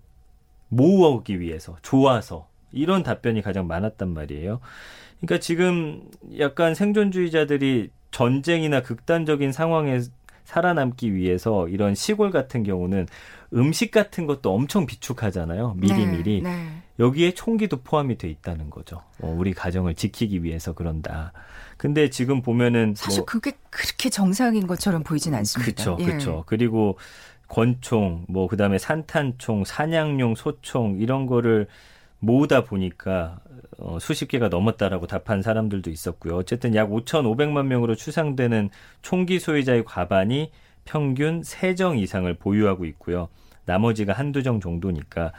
모으기 0.69 1.41
위해서 1.41 1.77
좋아서 1.83 2.49
이런 2.73 3.03
답변이 3.03 3.43
가장 3.43 3.67
많았단 3.67 4.13
말이에요. 4.13 4.61
그러니까 5.21 5.41
지금 5.41 6.03
약간 6.39 6.75
생존주의자들이 6.75 7.91
전쟁이나 8.11 8.83
극단적인 8.83 9.53
상황에 9.53 10.01
살아남기 10.45 11.15
위해서 11.15 11.69
이런 11.69 11.95
시골 11.95 12.31
같은 12.31 12.63
경우는 12.63 13.07
음식 13.55 13.91
같은 13.91 14.27
것도 14.27 14.53
엄청 14.53 14.87
비축하잖아요. 14.87 15.75
미리미리. 15.77 16.43
네, 16.43 16.51
네. 16.51 16.83
여기에 16.99 17.35
총기도 17.35 17.83
포함이 17.83 18.17
돼 18.19 18.29
있다는 18.29 18.71
거죠. 18.71 19.03
어, 19.21 19.35
우리 19.37 19.53
가정을 19.53 19.95
지키기 19.95 20.43
위해서 20.43 20.73
그런다. 20.73 21.33
근데 21.77 22.09
지금 22.09 22.41
보면은 22.43 22.95
사실 22.97 23.21
뭐 23.21 23.27
그게 23.27 23.53
그렇게 23.71 24.09
정상인 24.09 24.67
것처럼 24.67 25.03
보이진 25.03 25.35
않습니다. 25.35 25.85
그렇죠, 25.85 25.97
예. 26.01 26.07
그렇죠. 26.07 26.45
그리고 26.47 26.99
권총, 27.49 28.25
뭐 28.29 28.49
그다음에 28.49 28.79
산탄총, 28.79 29.65
사냥용 29.65 30.35
소총 30.35 30.99
이런 31.01 31.27
거를 31.27 31.67
모으다 32.19 32.65
보니까 32.65 33.41
어, 33.79 33.99
수십 34.01 34.29
개가 34.29 34.49
넘었다라고 34.49 35.07
답한 35.07 35.43
사람들도 35.43 35.91
있었고요. 35.91 36.37
어쨌든 36.37 36.75
약 36.75 36.89
5,500만 36.89 37.67
명으로 37.67 37.95
추상되는 37.95 38.71
총기 39.03 39.39
소유자의 39.39 39.85
과반이 39.85 40.51
평균 40.85 41.43
3정 41.43 41.99
이상을 41.99 42.33
보유하고 42.35 42.87
있고요. 42.87 43.29
나머지가 43.67 44.13
한두 44.13 44.43
정 44.43 44.61
정도니까 44.61 45.33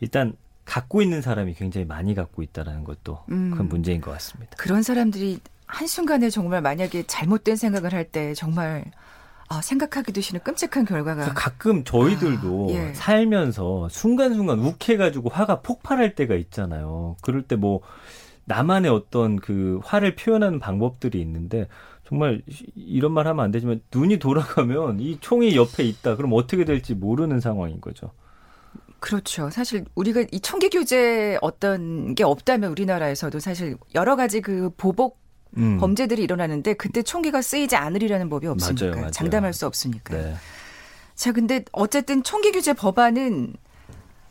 일단 0.00 0.34
갖고 0.64 1.02
있는 1.02 1.20
사람이 1.22 1.54
굉장히 1.54 1.86
많이 1.86 2.14
갖고 2.14 2.42
있다라는 2.42 2.84
것도 2.84 3.24
음. 3.30 3.52
큰 3.56 3.68
문제인 3.68 4.00
것 4.00 4.10
같습니다. 4.12 4.52
그런 4.56 4.82
사람들이 4.82 5.40
한순간에 5.66 6.30
정말 6.30 6.62
만약에 6.62 7.04
잘못된 7.06 7.56
생각을 7.56 7.92
할 7.92 8.04
때 8.10 8.34
정말 8.34 8.84
아, 9.48 9.60
생각하기도 9.60 10.20
싫은 10.20 10.40
끔찍한 10.44 10.84
결과가 10.84 11.34
가끔 11.34 11.82
저희들도 11.84 12.68
아, 12.70 12.72
예. 12.72 12.94
살면서 12.94 13.88
순간순간 13.88 14.60
욱해가지고 14.60 15.28
화가 15.30 15.60
폭발할 15.62 16.14
때가 16.14 16.34
있잖아요. 16.36 17.16
그럴 17.22 17.42
때 17.42 17.56
뭐 17.56 17.80
나만의 18.44 18.90
어떤 18.90 19.36
그 19.36 19.80
화를 19.84 20.16
표현하는 20.16 20.58
방법들이 20.60 21.20
있는데 21.20 21.68
정말 22.04 22.42
이런 22.74 23.12
말 23.12 23.28
하면 23.28 23.44
안 23.44 23.50
되지만 23.52 23.80
눈이 23.94 24.18
돌아가면 24.18 24.98
이 25.00 25.18
총이 25.20 25.54
옆에 25.56 25.84
있다. 25.84 26.16
그럼 26.16 26.32
어떻게 26.34 26.64
될지 26.64 26.94
모르는 26.94 27.38
상황인 27.40 27.80
거죠. 27.80 28.10
그렇죠. 29.00 29.50
사실 29.50 29.84
우리가 29.94 30.24
이 30.30 30.40
총기 30.40 30.68
규제 30.68 31.38
어떤 31.40 32.14
게 32.14 32.22
없다면 32.22 32.70
우리나라에서도 32.70 33.40
사실 33.40 33.76
여러 33.94 34.14
가지 34.14 34.40
그 34.40 34.70
보복 34.76 35.18
음. 35.56 35.78
범죄들이 35.78 36.22
일어나는데 36.22 36.74
그때 36.74 37.02
총기가 37.02 37.42
쓰이지 37.42 37.76
않으리라는 37.76 38.28
법이 38.28 38.46
없으니까 38.46 38.84
맞아요, 38.84 38.96
맞아요. 38.96 39.10
장담할 39.10 39.52
수 39.52 39.66
없으니까. 39.66 40.16
네. 40.16 40.34
자, 41.14 41.32
근데 41.32 41.64
어쨌든 41.72 42.22
총기 42.22 42.52
규제 42.52 42.72
법안은 42.72 43.54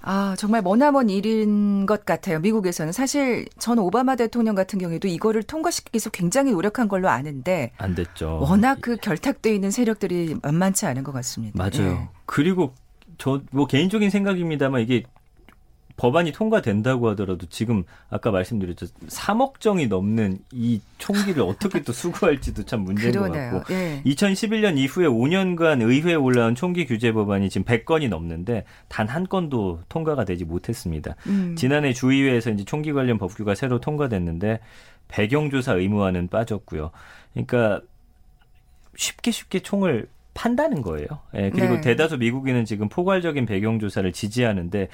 아, 0.01 0.35
정말 0.37 0.61
머나먼 0.61 1.09
일인 1.09 1.85
것 1.85 2.05
같아요. 2.05 2.39
미국에서는 2.39 2.93
사실 2.93 3.45
전 3.59 3.79
오바마 3.79 4.15
대통령 4.15 4.55
같은 4.55 4.79
경우에도 4.79 5.07
이거를 5.09 5.43
통과시키기 5.43 5.95
위해서 5.95 6.09
굉장히 6.09 6.53
노력한 6.53 6.87
걸로 6.87 7.09
아는데 7.09 7.73
안 7.77 7.95
됐죠. 7.95 8.39
워낙 8.41 8.77
그 8.81 8.95
결탁돼 8.95 9.53
있는 9.53 9.71
세력들이 9.71 10.37
만만치 10.41 10.85
않은 10.85 11.03
것 11.03 11.11
같습니다. 11.11 11.57
맞아요. 11.57 11.91
예. 11.91 12.09
그리고 12.25 12.73
저 13.19 13.41
뭐 13.51 13.67
개인적인 13.67 14.09
생각입니다만 14.09 14.81
이게 14.81 15.03
법안이 15.97 16.31
통과된다고 16.31 17.09
하더라도 17.09 17.45
지금 17.47 17.83
아까 18.09 18.31
말씀드렸죠 18.31 18.85
3억 19.07 19.59
정이 19.59 19.87
넘는 19.87 20.39
이 20.53 20.79
총기를 20.97 21.43
어떻게 21.43 21.81
또 21.83 21.91
수거할지도 21.91 22.63
참 22.63 22.83
문제인 22.85 23.11
것 23.11 23.19
그러네요. 23.29 23.51
같고 23.59 23.73
예. 23.73 24.01
2011년 24.05 24.77
이후에 24.77 25.07
5년간 25.07 25.81
의회에 25.81 26.15
올라온 26.15 26.55
총기 26.55 26.85
규제 26.85 27.11
법안이 27.11 27.49
지금 27.49 27.65
100건이 27.65 28.07
넘는데 28.07 28.63
단 28.87 29.09
한 29.09 29.27
건도 29.27 29.81
통과가 29.89 30.23
되지 30.23 30.45
못했습니다. 30.45 31.17
음. 31.27 31.55
지난해 31.57 31.91
주의회에서 31.91 32.51
이제 32.51 32.63
총기 32.63 32.93
관련 32.93 33.17
법규가 33.17 33.55
새로 33.55 33.81
통과됐는데 33.81 34.61
배경 35.09 35.49
조사 35.49 35.73
의무화는 35.73 36.29
빠졌고요. 36.29 36.91
그러니까 37.33 37.81
쉽게 38.95 39.31
쉽게 39.31 39.59
총을 39.59 40.07
판다는 40.33 40.81
거예요. 40.81 41.07
예, 41.35 41.49
그리고 41.49 41.75
네. 41.75 41.81
대다수 41.81 42.17
미국인은 42.17 42.65
지금 42.65 42.89
포괄적인 42.89 43.45
배경 43.45 43.79
조사를 43.79 44.11
지지하는데 44.11 44.87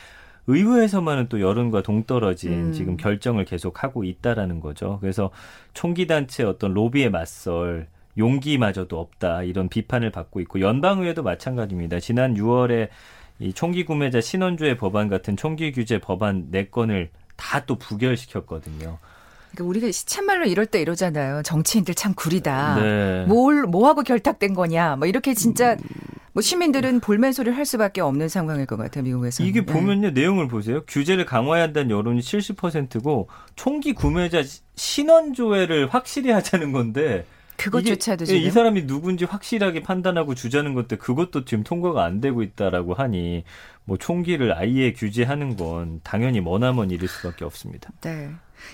의회에서만은 0.47 1.27
또 1.29 1.41
여론과 1.41 1.81
동떨어진 1.81 2.67
음. 2.67 2.71
지금 2.71 2.97
결정을 2.97 3.45
계속 3.45 3.83
하고 3.83 4.03
있다라는 4.03 4.59
거죠. 4.59 4.99
그래서 5.01 5.31
총기 5.73 6.07
단체 6.07 6.43
어떤 6.43 6.73
로비에 6.73 7.09
맞설 7.09 7.87
용기마저도 8.17 8.99
없다 8.99 9.43
이런 9.43 9.67
비판을 9.69 10.11
받고 10.11 10.39
있고 10.41 10.61
연방의회도 10.61 11.23
마찬가지입니다. 11.23 11.99
지난 11.99 12.35
6월에 12.35 12.89
이 13.39 13.51
총기 13.53 13.83
구매자 13.83 14.21
신원조회 14.21 14.77
법안 14.77 15.09
같은 15.09 15.35
총기 15.35 15.71
규제 15.71 15.99
법안 15.99 16.49
4건을 16.51 17.09
다 17.35 17.65
또 17.65 17.75
부결시켰거든요. 17.75 18.99
그러니까 19.55 19.63
우리가 19.63 19.91
시쳇말로 19.91 20.45
이럴 20.45 20.65
때 20.65 20.81
이러잖아요. 20.81 21.41
정치인들 21.43 21.95
참 21.95 22.13
구리다. 22.13 22.75
네. 22.75 23.25
뭘, 23.25 23.63
뭐하고 23.63 24.03
결탁된 24.03 24.53
거냐. 24.53 24.97
뭐 24.97 25.07
이렇게 25.07 25.33
진짜 25.33 25.77
뭐 26.33 26.41
시민들은 26.41 26.99
볼멘 26.99 27.31
소리를 27.31 27.57
할 27.57 27.65
수밖에 27.65 28.01
없는 28.01 28.27
상황일 28.27 28.65
것 28.65 28.75
같아요, 28.75 29.03
미국에서. 29.03 29.43
이게 29.43 29.65
보면요, 29.65 30.11
내용을 30.11 30.47
보세요. 30.47 30.83
규제를 30.85 31.25
강화해야 31.25 31.65
한다는 31.65 31.91
여론이 31.91 32.19
70%고 32.19 33.29
총기 33.55 33.93
구매자 33.93 34.43
신원 34.75 35.33
조회를 35.33 35.87
확실히 35.87 36.31
하자는 36.31 36.73
건데 36.73 37.25
그것조차도 37.57 38.25
이게, 38.25 38.33
예, 38.33 38.37
이 38.37 38.51
사람이 38.51 38.85
누군지 38.85 39.23
확실하게 39.23 39.81
판단하고 39.81 40.35
주자는 40.35 40.73
것도 40.73 40.97
그것도 40.97 41.45
지금 41.45 41.63
통과가 41.63 42.03
안 42.03 42.19
되고 42.19 42.43
있다라고 42.43 42.93
하니 42.95 43.45
뭐 43.85 43.97
총기를 43.97 44.53
아예 44.57 44.91
규제하는 44.91 45.55
건 45.55 46.01
당연히 46.03 46.41
머나먼 46.41 46.91
일일 46.91 47.07
수밖에 47.07 47.45
없습니다. 47.45 47.91
네. 48.01 48.29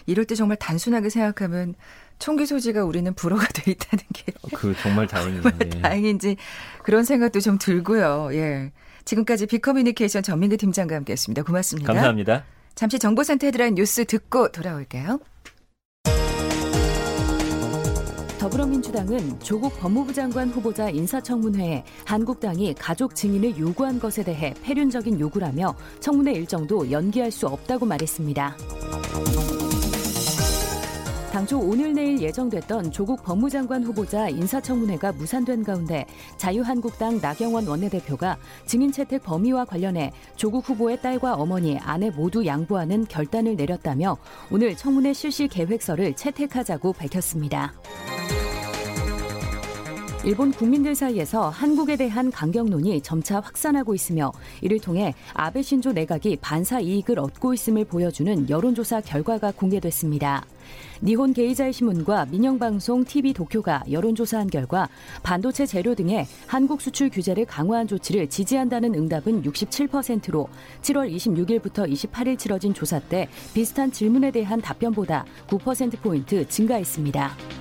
이럴 0.05 0.25
때 0.25 0.36
정말 0.36 0.57
단순하게 0.57 1.10
생각하면 1.10 1.75
총기 2.19 2.45
소지가 2.45 2.83
우리는 2.83 3.12
불허가 3.13 3.48
돼 3.48 3.71
있다는 3.71 4.03
게 4.13 4.31
그 4.53 4.75
정말 4.81 5.07
다행이에요. 5.07 5.43
예. 5.63 5.69
다행인지 5.81 6.38
그런 6.83 7.03
생각도 7.03 7.39
좀 7.39 7.57
들고요. 7.57 8.29
예. 8.33 8.71
지금까지 9.05 9.48
비커뮤니케이션 9.48 10.21
전민기 10.21 10.57
팀장과 10.57 10.95
함께했습니다. 10.95 11.43
고맙습니다. 11.43 11.91
감사합니다. 11.91 12.43
잠시 12.75 13.00
정보센터 13.00 13.48
헤드라인 13.48 13.75
뉴스 13.75 14.05
듣고 14.05 14.51
돌아올게요. 14.51 15.19
더불어민주당은 18.39 19.39
조국 19.39 19.79
법무부 19.79 20.13
장관 20.13 20.50
후보자 20.50 20.89
인사청문회에 20.89 21.83
한국당이 22.05 22.74
가족 22.74 23.15
증인을 23.15 23.57
요구한 23.60 24.00
것에 24.00 24.24
대해 24.24 24.53
폐륜적인 24.63 25.19
요구라며 25.19 25.75
청문회 26.00 26.33
일정도 26.33 26.89
연기할 26.89 27.29
수 27.29 27.48
없다고 27.48 27.86
말했습니다. 27.86 28.57
당초 31.31 31.59
오늘 31.59 31.93
내일 31.93 32.21
예정됐던 32.21 32.91
조국 32.91 33.23
법무장관 33.23 33.83
후보자 33.83 34.27
인사청문회가 34.27 35.13
무산된 35.13 35.63
가운데 35.63 36.05
자유한국당 36.35 37.21
나경원 37.21 37.65
원내대표가 37.67 38.38
증인 38.65 38.91
채택 38.91 39.23
범위와 39.23 39.63
관련해 39.63 40.11
조국 40.35 40.67
후보의 40.67 41.01
딸과 41.01 41.35
어머니, 41.35 41.79
아내 41.79 42.09
모두 42.09 42.45
양보하는 42.45 43.05
결단을 43.05 43.55
내렸다며 43.55 44.17
오늘 44.51 44.75
청문회 44.75 45.13
실시 45.13 45.47
계획서를 45.47 46.17
채택하자고 46.17 46.91
밝혔습니다. 46.91 47.73
일본 50.23 50.51
국민들 50.51 50.93
사이에서 50.93 51.49
한국에 51.49 51.95
대한 51.95 52.29
강경론이 52.29 53.01
점차 53.01 53.39
확산하고 53.39 53.95
있으며 53.95 54.31
이를 54.61 54.79
통해 54.79 55.15
아베 55.33 55.63
신조 55.63 55.93
내각이 55.93 56.37
반사 56.39 56.79
이익을 56.79 57.17
얻고 57.17 57.55
있음을 57.55 57.85
보여주는 57.85 58.47
여론조사 58.47 59.01
결과가 59.01 59.51
공개됐습니다. 59.51 60.45
니혼 61.01 61.33
게이자의 61.33 61.73
신문과 61.73 62.27
민영방송 62.27 63.05
TV 63.05 63.33
도쿄가 63.33 63.85
여론조사한 63.89 64.51
결과 64.51 64.87
반도체 65.23 65.65
재료 65.65 65.95
등의 65.95 66.27
한국 66.45 66.81
수출 66.81 67.09
규제를 67.09 67.45
강화한 67.45 67.87
조치를 67.87 68.29
지지한다는 68.29 68.93
응답은 68.93 69.41
67%로 69.41 70.47
7월 70.83 71.11
26일부터 71.11 71.91
28일 71.91 72.37
치러진 72.37 72.75
조사 72.75 72.99
때 72.99 73.27
비슷한 73.55 73.91
질문에 73.91 74.29
대한 74.29 74.61
답변보다 74.61 75.25
9%포인트 75.47 76.47
증가했습니다. 76.47 77.61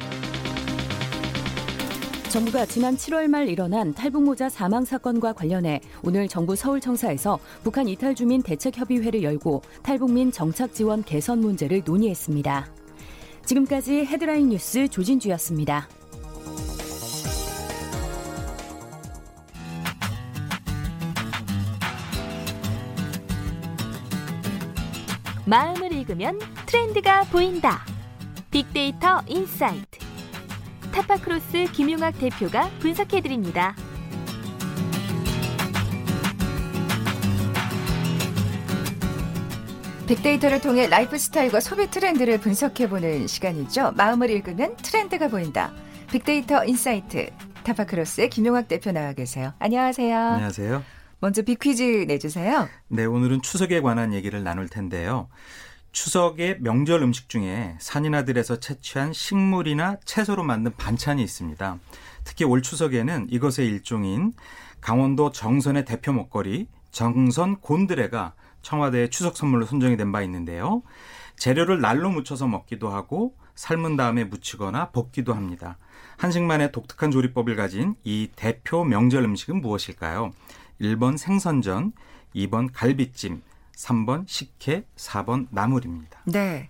정부가 2.30 2.64
지난 2.64 2.96
7월 2.96 3.26
말 3.26 3.49
일어난 3.49 3.92
탈북모자 3.92 4.49
사망 4.49 4.84
사건과 4.84 5.32
관련해 5.32 5.80
오늘 6.04 6.28
정부 6.28 6.54
서울청사에서 6.54 7.40
북한 7.64 7.88
이탈 7.88 8.14
주민 8.14 8.40
대책협의회를 8.40 9.25
열고 9.25 9.62
탈북민 9.82 10.30
정착 10.30 10.72
지원 10.72 11.02
개선 11.02 11.40
문제를 11.40 11.82
논의했습니다. 11.84 12.68
지금까지 13.45 14.04
헤드라인 14.06 14.50
뉴스 14.50 14.86
조진주였습니다. 14.86 15.88
마음을 25.47 25.93
읽으면 25.93 26.38
트렌드가 26.66 27.25
보인다. 27.25 27.84
빅데이터 28.52 29.21
insight. 29.26 30.09
타파크로스 30.92 31.66
김용학 31.72 32.18
대표가 32.18 32.70
분석해드립니다. 32.80 33.74
빅데이터를 40.08 40.60
통해 40.60 40.88
라이프 40.88 41.16
스타일과 41.16 41.60
소비 41.60 41.88
트렌드를 41.88 42.40
분석해보는 42.40 43.28
시간이죠. 43.28 43.92
마음을 43.92 44.28
읽으면 44.30 44.76
트렌드가 44.78 45.28
보인다. 45.28 45.72
빅데이터 46.10 46.64
insight. 46.64 47.30
타파크로스의 47.62 48.28
김용학 48.28 48.66
대표 48.66 48.90
나와 48.90 49.12
계세요. 49.12 49.52
안녕하세요. 49.60 50.16
안녕하세요. 50.16 50.82
먼저 51.20 51.42
빅퀴즈 51.42 52.06
내주세요. 52.08 52.68
네, 52.88 53.04
오늘은 53.04 53.42
추석에 53.42 53.80
관한 53.80 54.12
얘기를 54.12 54.42
나눌 54.42 54.68
텐데요. 54.68 55.28
추석의 55.92 56.58
명절 56.60 57.02
음식 57.02 57.28
중에 57.28 57.76
산이나 57.80 58.24
들에서 58.24 58.60
채취한 58.60 59.12
식물이나 59.12 59.96
채소로 60.04 60.44
만든 60.44 60.74
반찬이 60.76 61.22
있습니다. 61.22 61.78
특히 62.24 62.44
올 62.44 62.62
추석에는 62.62 63.26
이것의 63.30 63.66
일종인 63.66 64.32
강원도 64.80 65.32
정선의 65.32 65.84
대표 65.84 66.12
먹거리 66.12 66.68
정선 66.90 67.60
곤드레가 67.60 68.34
청와대의 68.62 69.10
추석 69.10 69.36
선물로 69.36 69.66
선정이 69.66 69.96
된 69.96 70.12
바 70.12 70.22
있는데요. 70.22 70.82
재료를 71.36 71.80
날로 71.80 72.10
묻혀서 72.10 72.46
먹기도 72.46 72.90
하고 72.90 73.34
삶은 73.54 73.96
다음에 73.96 74.24
무치거나 74.24 74.90
볶기도 74.90 75.34
합니다. 75.34 75.78
한식만의 76.18 76.72
독특한 76.72 77.10
조리법을 77.10 77.56
가진 77.56 77.94
이 78.04 78.28
대표 78.36 78.84
명절 78.84 79.24
음식은 79.24 79.60
무엇일까요? 79.60 80.32
1번 80.80 81.16
생선전, 81.16 81.92
2번 82.34 82.68
갈비찜, 82.72 83.42
3번 83.80 84.25
식혜, 84.26 84.84
4번 84.97 85.47
나물입니다. 85.50 86.21
네. 86.25 86.69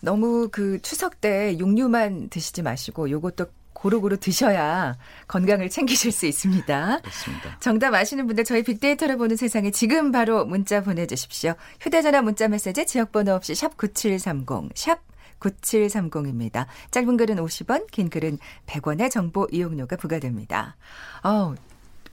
너무 0.00 0.48
그 0.50 0.80
추석 0.80 1.20
때 1.20 1.56
육류만 1.58 2.30
드시지 2.30 2.62
마시고 2.62 3.10
요것도 3.10 3.46
고루고루 3.72 4.18
드셔야 4.18 4.96
건강을 5.26 5.70
챙기실 5.70 6.12
수 6.12 6.26
있습니다. 6.26 7.00
그렇습니다. 7.00 7.56
정답 7.60 7.94
아시는 7.94 8.26
분들 8.26 8.44
저희 8.44 8.62
빅데이터를 8.62 9.16
보는 9.16 9.36
세상에 9.36 9.70
지금 9.70 10.12
바로 10.12 10.44
문자 10.44 10.82
보내주십시오. 10.82 11.54
휴대전화 11.80 12.20
문자 12.22 12.48
메시지 12.48 12.86
지역번호 12.86 13.32
없이 13.32 13.54
샵 13.54 13.76
9730, 13.76 14.70
샵 14.74 15.00
9730입니다. 15.40 16.66
짧은 16.90 17.16
글은 17.16 17.36
50원, 17.36 17.90
긴 17.90 18.10
글은 18.10 18.38
100원의 18.66 19.10
정보 19.10 19.46
이용료가 19.50 19.96
부과됩니다. 19.96 20.76
어, 21.24 21.54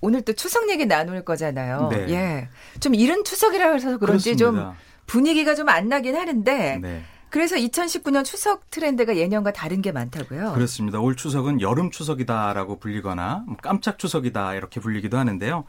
오늘 0.01 0.21
또 0.21 0.33
추석 0.33 0.69
얘기 0.69 0.85
나눌 0.85 1.23
거잖아요. 1.23 1.89
네. 1.91 2.05
예. 2.09 2.49
좀 2.79 2.93
이른 2.95 3.23
추석이라 3.23 3.73
해서 3.73 3.97
그런지 3.97 4.37
좀 4.37 4.55
그렇습니다. 4.55 4.79
분위기가 5.05 5.55
좀 5.55 5.69
안 5.69 5.89
나긴 5.89 6.15
하는데 6.15 6.79
네. 6.81 7.03
그래서 7.29 7.57
2019년 7.57 8.23
추석 8.23 8.69
트렌드가 8.71 9.17
예년과 9.17 9.51
다른 9.51 9.81
게 9.81 9.91
많다고요. 9.91 10.53
그렇습니다. 10.53 10.99
올 10.99 11.15
추석은 11.15 11.59
여름 11.59 11.91
추석이다라고 11.91 12.79
불리거나 12.79 13.43
뭐 13.47 13.57
깜짝 13.61 13.99
추석이다 13.99 14.53
이렇게 14.55 14.79
불리기도 14.79 15.17
하는데요. 15.17 15.65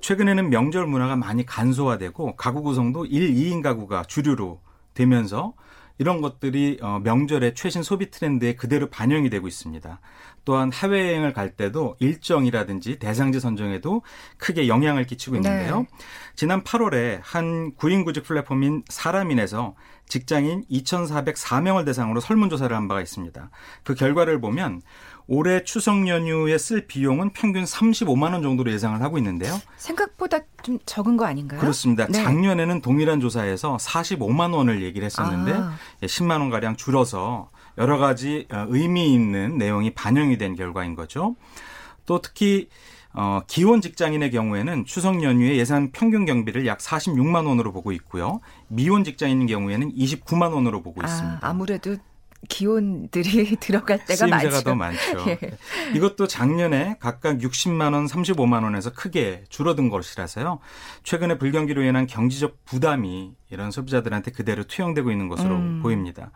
최근에는 0.00 0.50
명절 0.50 0.86
문화가 0.86 1.16
많이 1.16 1.44
간소화되고 1.44 2.36
가구 2.36 2.62
구성도 2.62 3.06
1, 3.06 3.34
2인 3.34 3.60
가구가 3.62 4.04
주류로 4.04 4.60
되면서 4.94 5.54
이런 5.98 6.20
것들이 6.22 6.78
어, 6.80 7.00
명절의 7.02 7.54
최신 7.54 7.82
소비 7.82 8.10
트렌드에 8.10 8.54
그대로 8.54 8.88
반영이 8.88 9.28
되고 9.30 9.46
있습니다. 9.48 10.00
또한 10.44 10.72
해외여행을 10.72 11.32
갈 11.32 11.50
때도 11.50 11.96
일정이라든지 11.98 12.98
대상지 12.98 13.40
선정에도 13.40 14.02
크게 14.38 14.68
영향을 14.68 15.06
끼치고 15.06 15.36
있는데요. 15.36 15.80
네. 15.80 15.86
지난 16.34 16.62
8월에 16.62 17.20
한 17.22 17.74
구인구직 17.74 18.24
플랫폼인 18.24 18.84
사람인에서 18.88 19.74
직장인 20.08 20.64
2,404명을 20.70 21.84
대상으로 21.84 22.20
설문조사를 22.20 22.74
한 22.74 22.88
바가 22.88 23.00
있습니다. 23.00 23.50
그 23.84 23.94
결과를 23.94 24.40
보면 24.40 24.82
올해 25.28 25.62
추석 25.62 26.08
연휴에 26.08 26.58
쓸 26.58 26.88
비용은 26.88 27.30
평균 27.30 27.62
35만 27.62 28.32
원 28.32 28.42
정도로 28.42 28.72
예상을 28.72 29.00
하고 29.00 29.16
있는데요. 29.18 29.60
생각보다 29.76 30.38
좀 30.64 30.80
적은 30.84 31.16
거 31.16 31.24
아닌가요? 31.24 31.60
그렇습니다. 31.60 32.06
네. 32.08 32.20
작년에는 32.20 32.80
동일한 32.80 33.20
조사에서 33.20 33.76
45만 33.76 34.52
원을 34.52 34.82
얘기를 34.82 35.06
했었는데 35.06 35.52
아. 35.52 35.74
예, 36.02 36.06
10만 36.06 36.40
원 36.40 36.50
가량 36.50 36.74
줄어서 36.74 37.48
여러 37.80 37.96
가지 37.96 38.46
어, 38.52 38.66
의미 38.68 39.12
있는 39.12 39.56
내용이 39.56 39.90
반영이 39.94 40.36
된 40.36 40.54
결과인 40.54 40.94
거죠. 40.94 41.34
또 42.04 42.20
특히 42.20 42.68
어, 43.12 43.40
기혼 43.48 43.80
직장인의 43.80 44.30
경우에는 44.30 44.84
추석 44.84 45.22
연휴에 45.22 45.56
예산 45.56 45.90
평균 45.90 46.26
경비를 46.26 46.66
약 46.66 46.78
46만 46.78 47.46
원으로 47.46 47.72
보고 47.72 47.90
있고요. 47.92 48.40
미혼 48.68 49.02
직장인의 49.02 49.48
경우에는 49.48 49.92
29만 49.92 50.52
원으로 50.52 50.82
보고 50.82 51.02
있습니다. 51.02 51.38
아, 51.40 51.48
아무래도 51.48 51.96
기혼들이 52.48 53.56
들어갈 53.60 54.04
때가 54.04 54.26
많죠. 54.26 54.62
더 54.62 54.74
많죠. 54.74 55.00
예. 55.28 55.38
이것도 55.94 56.26
작년에 56.26 56.96
각각 57.00 57.38
60만 57.38 57.94
원, 57.94 58.06
35만 58.06 58.62
원에서 58.62 58.92
크게 58.92 59.44
줄어든 59.48 59.88
것이라서요. 59.90 60.60
최근에 61.02 61.38
불경기로 61.38 61.82
인한 61.82 62.06
경제적 62.06 62.64
부담이 62.64 63.32
이런 63.50 63.70
소비자들한테 63.70 64.30
그대로 64.30 64.64
투영되고 64.64 65.10
있는 65.10 65.28
것으로 65.28 65.56
음. 65.56 65.80
보입니다. 65.82 66.30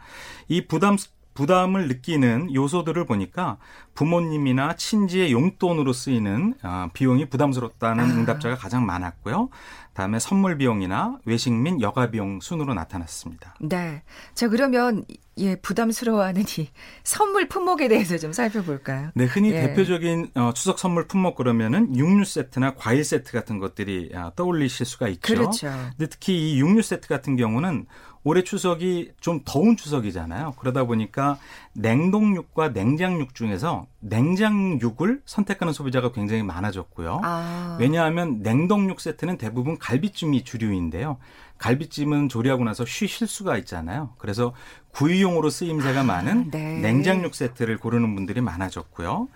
이 0.49 0.67
부담 0.67 0.97
부담을 1.35 1.89
느끼는 1.89 2.55
요소들을 2.55 3.05
보니까 3.05 3.59
부모님이나 3.95 4.77
친지의 4.77 5.33
용돈으로 5.33 5.93
쓰이는 5.93 6.55
어, 6.63 6.89
비용이 6.93 7.29
부담스럽다는 7.29 8.05
아. 8.05 8.09
응답자가 8.09 8.57
가장 8.57 8.87
많았고요. 8.87 9.51
다음에 9.93 10.19
선물 10.19 10.57
비용이나 10.57 11.19
외식 11.25 11.53
및 11.53 11.81
여가 11.81 12.11
비용 12.11 12.41
순으로 12.41 12.75
나타났습니다. 12.75 13.55
네. 13.61 14.03
자, 14.35 14.49
그러면 14.49 15.05
예, 15.39 15.57
부담스러워하는 15.57 16.43
이 16.59 16.69
선물 17.03 17.49
품목에 17.49 17.89
대해서 17.89 18.19
좀 18.19 18.33
살펴볼까요? 18.33 19.11
네, 19.15 19.25
흔히 19.25 19.51
예. 19.51 19.63
대표적인 19.63 20.31
어, 20.35 20.53
추석 20.55 20.79
선물 20.79 21.07
품목 21.07 21.37
그러면은 21.37 21.95
육류 21.97 22.25
세트나 22.25 22.75
과일 22.75 23.05
세트 23.05 23.33
같은 23.33 23.59
것들이 23.59 24.11
아, 24.15 24.31
떠올리실 24.37 24.87
수가 24.87 25.09
있죠. 25.09 25.35
그렇죠. 25.35 25.69
근데 25.97 26.07
특히 26.07 26.53
이 26.53 26.61
육류 26.61 26.83
세트 26.83 27.09
같은 27.09 27.37
경우는 27.37 27.87
올해 28.27 28.43
추석이 28.43 29.13
좀 29.21 29.41
더운 29.45 29.77
추석이잖아요. 29.77 30.55
그러다 30.59 30.85
보니까 30.85 31.39
냉동육과 31.75 32.73
냉장육 32.73 33.35
중에서 33.35 33.87
냉장육을 34.01 35.21
선택하는 35.27 35.75
소비자가 35.75 36.11
굉장히 36.11 36.43
많아졌고요. 36.43 37.21
아. 37.23 37.77
왜냐하면 37.79 38.41
냉동육 38.43 39.01
세트는 39.01 39.37
대부분 39.37 39.79
갈비찜이 39.79 40.43
주류인데요. 40.45 41.19
갈비찜은 41.59 42.29
조리하고 42.29 42.65
나서 42.65 42.85
쉬실 42.85 43.27
수가 43.27 43.57
있잖아요. 43.59 44.11
그래서 44.19 44.53
구이용으로 44.93 45.51
쓰임새가 45.51 46.03
많은 46.05 46.51
네. 46.51 46.79
냉장육 46.81 47.35
세트를 47.35 47.79
고르는 47.79 48.15
분들이 48.15 48.41
많아졌고요. 48.41 49.29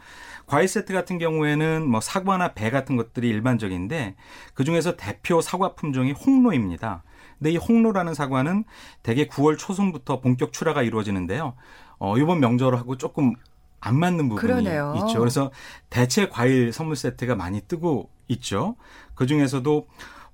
과일 0.47 0.67
세트 0.67 0.93
같은 0.93 1.19
경우에는 1.19 1.87
뭐 1.87 2.01
사과나 2.01 2.55
배 2.55 2.71
같은 2.71 2.97
것들이 2.97 3.29
일반적인데 3.29 4.15
그 4.55 4.65
중에서 4.65 4.97
대표 4.97 5.41
사과 5.41 5.75
품종이 5.75 6.13
홍로입니다. 6.13 7.03
근데 7.39 7.53
이 7.53 7.57
홍로라는 7.57 8.15
사과는 8.15 8.65
대개 9.03 9.27
9월 9.27 9.59
초순부터 9.59 10.21
본격 10.21 10.53
출하가 10.53 10.83
이루어지는데요. 10.83 11.55
어, 11.99 12.17
이번 12.19 12.41
명절하고 12.41 12.97
조금 12.97 13.35
안 13.81 13.99
맞는 13.99 14.29
부분이 14.29 14.41
그러네요. 14.41 14.95
있죠. 14.97 15.19
그래서 15.19 15.51
대체 15.91 16.29
과일 16.29 16.73
선물 16.73 16.97
세트가 16.97 17.37
많이 17.37 17.61
뜨고 17.61 18.11
있죠. 18.29 18.77
그 19.15 19.27
중에서도 19.27 19.87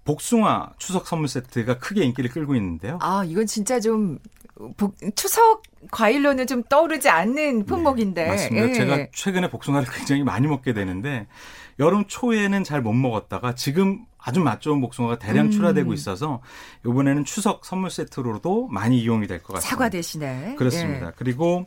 복숭아 0.05 0.71
추석 0.79 1.07
선물 1.07 1.29
세트가 1.29 1.79
크게 1.79 2.05
인기를 2.05 2.31
끌고 2.31 2.55
있는데요. 2.57 2.99
아, 3.01 3.25
이건 3.27 3.47
진짜 3.47 3.81
좀 3.81 4.19
복- 4.77 4.97
추석 5.17 5.63
과일로는 5.91 6.47
좀 6.47 6.63
떠오르지 6.65 7.09
않는 7.09 7.67
품목인데. 7.67 8.23
네, 8.25 8.29
맞습니다. 8.31 8.69
예. 8.69 8.73
제가 8.75 9.07
최근에 9.13 9.51
복숭아를 9.51 9.89
굉장히 9.93 10.23
많이 10.23 10.47
먹게 10.47 10.73
되는데 10.73 11.27
여름 11.79 12.05
초에는 12.07 12.63
잘 12.65 12.81
못 12.83 12.93
먹었다가 12.93 13.55
지금 13.55 14.05
아주 14.19 14.41
맛 14.41 14.61
좋은 14.61 14.81
복숭아가 14.81 15.19
대량 15.19 15.47
음. 15.47 15.51
출하되고 15.51 15.93
있어서 15.93 16.41
이번에는 16.87 17.25
추석 17.25 17.65
선물 17.67 17.91
세트로도 17.91 18.69
많이 18.69 19.01
이용이 19.01 19.27
될 19.27 19.39
것 19.43 19.55
같습니다. 19.55 19.69
사과 19.69 19.89
대신에. 19.91 20.55
그렇습니다. 20.57 21.09
예. 21.09 21.13
그리고 21.17 21.67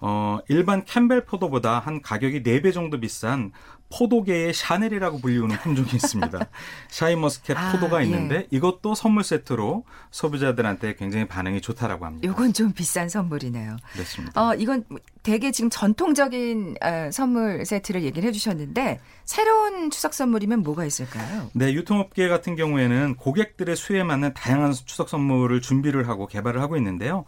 어 0.00 0.38
일반 0.48 0.84
캠벨 0.84 1.24
포도보다 1.24 1.78
한 1.78 2.02
가격이 2.02 2.42
4배 2.42 2.74
정도 2.74 2.98
비싼 3.00 3.52
포도계의 3.90 4.52
샤넬이라고 4.54 5.20
불리우는 5.20 5.56
품종이 5.58 5.88
있습니다. 5.94 6.38
샤인머스켓 6.88 7.56
아, 7.56 7.72
포도가 7.72 8.00
예. 8.00 8.06
있는데 8.06 8.46
이것도 8.50 8.94
선물 8.94 9.22
세트로 9.24 9.84
소비자들한테 10.10 10.96
굉장히 10.96 11.26
반응이 11.26 11.60
좋다라고 11.60 12.04
합니다. 12.04 12.26
요건 12.26 12.52
좀 12.52 12.72
비싼 12.72 13.08
선물이네요. 13.08 13.76
그렇습니다. 13.92 14.40
어, 14.40 14.54
이건 14.54 14.84
되게 15.22 15.52
지금 15.52 15.70
전통적인 15.70 16.76
어, 16.82 17.10
선물 17.12 17.64
세트를 17.64 18.02
얘기를 18.02 18.28
해주셨는데 18.28 19.00
새로운 19.24 19.90
추석 19.90 20.12
선물이면 20.12 20.62
뭐가 20.62 20.84
있을까요? 20.84 21.50
네, 21.54 21.72
유통업계 21.72 22.28
같은 22.28 22.56
경우에는 22.56 23.16
고객들의 23.16 23.74
수요에 23.76 24.02
맞는 24.02 24.34
다양한 24.34 24.72
추석 24.72 25.08
선물을 25.08 25.60
준비를 25.60 26.08
하고 26.08 26.26
개발을 26.26 26.60
하고 26.60 26.76
있는데요. 26.76 27.24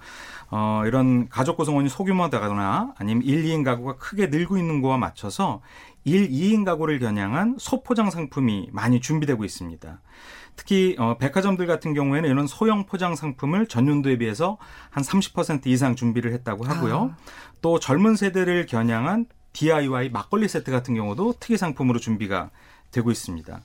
어, 0.50 0.82
이런 0.86 1.28
가족 1.28 1.56
구성원이 1.56 1.88
소규모다거나 1.88 2.94
아니면 2.98 3.22
1, 3.24 3.44
2인 3.44 3.64
가구가 3.64 3.96
크게 3.96 4.26
늘고 4.26 4.58
있는 4.58 4.80
거와 4.80 4.96
맞춰서 4.96 5.60
1, 6.06 6.30
2인 6.30 6.64
가구를 6.64 7.00
겨냥한 7.00 7.56
소포장 7.58 8.10
상품이 8.10 8.68
많이 8.70 9.00
준비되고 9.00 9.44
있습니다. 9.44 10.00
특히 10.54 10.94
어, 11.00 11.18
백화점들 11.18 11.66
같은 11.66 11.94
경우에는 11.94 12.30
이런 12.30 12.46
소형 12.46 12.86
포장 12.86 13.16
상품을 13.16 13.66
전년도에 13.66 14.16
비해서 14.18 14.56
한 14.88 15.02
30% 15.02 15.66
이상 15.66 15.96
준비를 15.96 16.32
했다고 16.32 16.64
하고요. 16.64 17.12
아. 17.12 17.16
또 17.60 17.80
젊은 17.80 18.14
세대를 18.14 18.66
겨냥한 18.66 19.26
DIY 19.52 20.10
막걸리 20.10 20.46
세트 20.46 20.70
같은 20.70 20.94
경우도 20.94 21.34
특이 21.40 21.56
상품으로 21.56 21.98
준비가 21.98 22.50
되고 22.92 23.10
있습니다. 23.10 23.60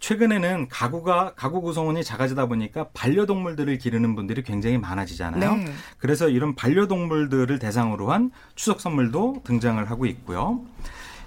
최근에는 0.00 0.68
가구가 0.68 1.34
가구 1.36 1.62
구성원이 1.62 2.02
작아지다 2.02 2.46
보니까 2.46 2.88
반려동물들을 2.94 3.78
기르는 3.78 4.16
분들이 4.16 4.42
굉장히 4.42 4.76
많아지잖아요. 4.76 5.54
네. 5.54 5.72
그래서 5.98 6.28
이런 6.28 6.54
반려동물들을 6.56 7.58
대상으로 7.60 8.10
한 8.12 8.32
추석 8.56 8.80
선물도 8.80 9.42
등장을 9.44 9.88
하고 9.88 10.04
있고요. 10.06 10.64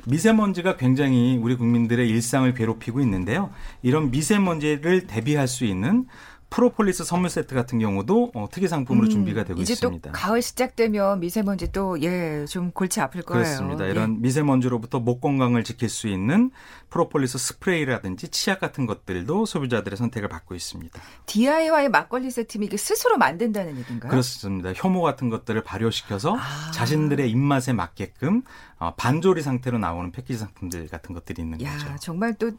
미세먼지가 0.05 0.77
굉장히 0.77 1.37
우리 1.37 1.55
국민들의 1.55 2.07
일상을 2.09 2.51
괴롭히고 2.53 3.01
있는데요. 3.01 3.49
이런 3.81 4.11
미세먼지를 4.11 5.07
대비할 5.07 5.47
수 5.47 5.65
있는 5.65 6.05
프로폴리스 6.49 7.03
선물 7.03 7.29
세트 7.29 7.53
같은 7.53 7.79
경우도 7.79 8.31
어, 8.33 8.47
특이 8.51 8.67
상품으로 8.67 9.07
음, 9.07 9.09
준비가 9.09 9.43
되고 9.43 9.61
이제 9.61 9.73
있습니다. 9.73 10.11
또 10.11 10.13
가을 10.13 10.41
시작되면 10.41 11.19
미세먼지 11.19 11.71
또 11.71 11.95
예 11.97 12.45
좀 12.47 12.71
골치 12.71 12.99
아플 13.01 13.21
거예요. 13.21 13.43
그렇습니다. 13.43 13.85
예. 13.85 13.91
이런 13.91 14.21
미세먼지로부터 14.21 14.99
목 14.99 15.21
건강을 15.21 15.63
지킬 15.63 15.89
수 15.89 16.07
있는 16.07 16.51
프로폴리스 16.89 17.37
스프레이라든지 17.37 18.29
치약 18.29 18.59
같은 18.59 18.85
것들도 18.85 19.45
소비자들의 19.45 19.95
선택을 19.97 20.27
받고 20.29 20.55
있습니다. 20.55 20.99
DIY 21.27 21.89
막걸리 21.89 22.31
세트면 22.31 22.65
이게 22.65 22.77
스스로 22.77 23.17
만든다는 23.17 23.77
얘기인가요? 23.77 24.09
그렇습니다. 24.09 24.71
효모 24.71 25.01
같은 25.01 25.29
것들을 25.29 25.61
발효시켜서 25.63 26.35
아. 26.35 26.71
자신들의 26.71 27.29
입맛에 27.29 27.73
맞게끔 27.73 28.41
어, 28.79 28.93
반조리 28.95 29.41
상태로 29.41 29.77
나오는 29.77 30.11
패키지 30.11 30.39
상품들 30.39 30.87
같은 30.87 31.13
것들이 31.13 31.41
있는 31.43 31.61
야 31.61 31.73
거죠. 31.73 31.95
정말 31.99 32.33
또 32.35 32.51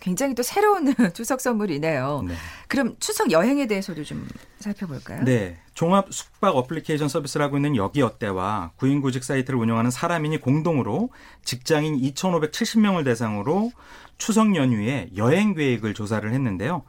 굉장히 0.00 0.34
또 0.34 0.42
새로운 0.42 0.94
추석 1.14 1.40
선물이네요. 1.40 2.24
네. 2.26 2.34
그럼 2.68 2.96
추석 2.98 3.30
여행에 3.30 3.66
대해서도 3.66 4.02
좀 4.04 4.26
살펴볼까요? 4.58 5.24
네. 5.24 5.58
종합 5.74 6.12
숙박 6.12 6.56
어플리케이션 6.56 7.08
서비스를 7.08 7.44
하고 7.44 7.56
있는 7.56 7.76
여기 7.76 8.02
어때와 8.02 8.72
구인구직 8.76 9.22
사이트를 9.22 9.58
운영하는 9.58 9.90
사람인이 9.90 10.38
공동으로 10.40 11.10
직장인 11.44 11.98
2,570명을 11.98 13.04
대상으로 13.04 13.72
추석 14.18 14.56
연휴에 14.56 15.08
여행 15.16 15.54
계획을 15.54 15.94
조사를 15.94 16.30
했는데요. 16.32 16.82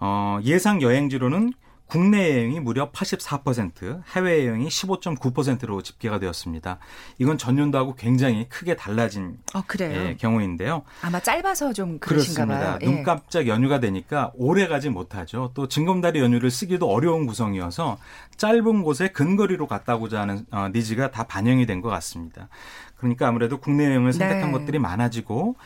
어, 0.00 0.38
예상 0.42 0.82
여행지로는 0.82 1.52
국내 1.92 2.30
여행이 2.38 2.60
무려 2.60 2.90
84%, 2.90 4.02
해외 4.16 4.46
여행이 4.46 4.66
15.9%로 4.66 5.82
집계가 5.82 6.18
되었습니다. 6.18 6.78
이건 7.18 7.36
전년도하고 7.36 7.96
굉장히 7.96 8.48
크게 8.48 8.76
달라진 8.76 9.36
어 9.52 9.60
그래요. 9.66 10.00
예, 10.08 10.16
경우인데요. 10.16 10.84
아마 11.02 11.20
짧아서 11.20 11.74
좀 11.74 11.98
그러신가 11.98 12.46
그렇습니다. 12.46 12.70
봐요. 12.70 12.78
예. 12.80 12.86
눈 12.86 13.02
깜짝 13.02 13.46
연휴가 13.46 13.78
되니까 13.78 14.32
오래 14.36 14.68
가지 14.68 14.88
못하죠. 14.88 15.50
또 15.52 15.68
징검다리 15.68 16.18
연휴를 16.20 16.50
쓰기도 16.50 16.88
어려운 16.88 17.26
구성이어서 17.26 17.98
짧은 18.38 18.84
곳에 18.84 19.08
근거리로 19.08 19.66
갔다고자 19.66 20.22
하는 20.22 20.46
어, 20.50 20.70
니즈가 20.72 21.10
다 21.10 21.24
반영이 21.24 21.66
된 21.66 21.82
것 21.82 21.90
같습니다. 21.90 22.48
그러니까 22.96 23.28
아무래도 23.28 23.58
국내 23.58 23.84
여행을 23.84 24.14
선택한 24.14 24.50
네. 24.50 24.58
것들이 24.58 24.78
많아지고 24.78 25.56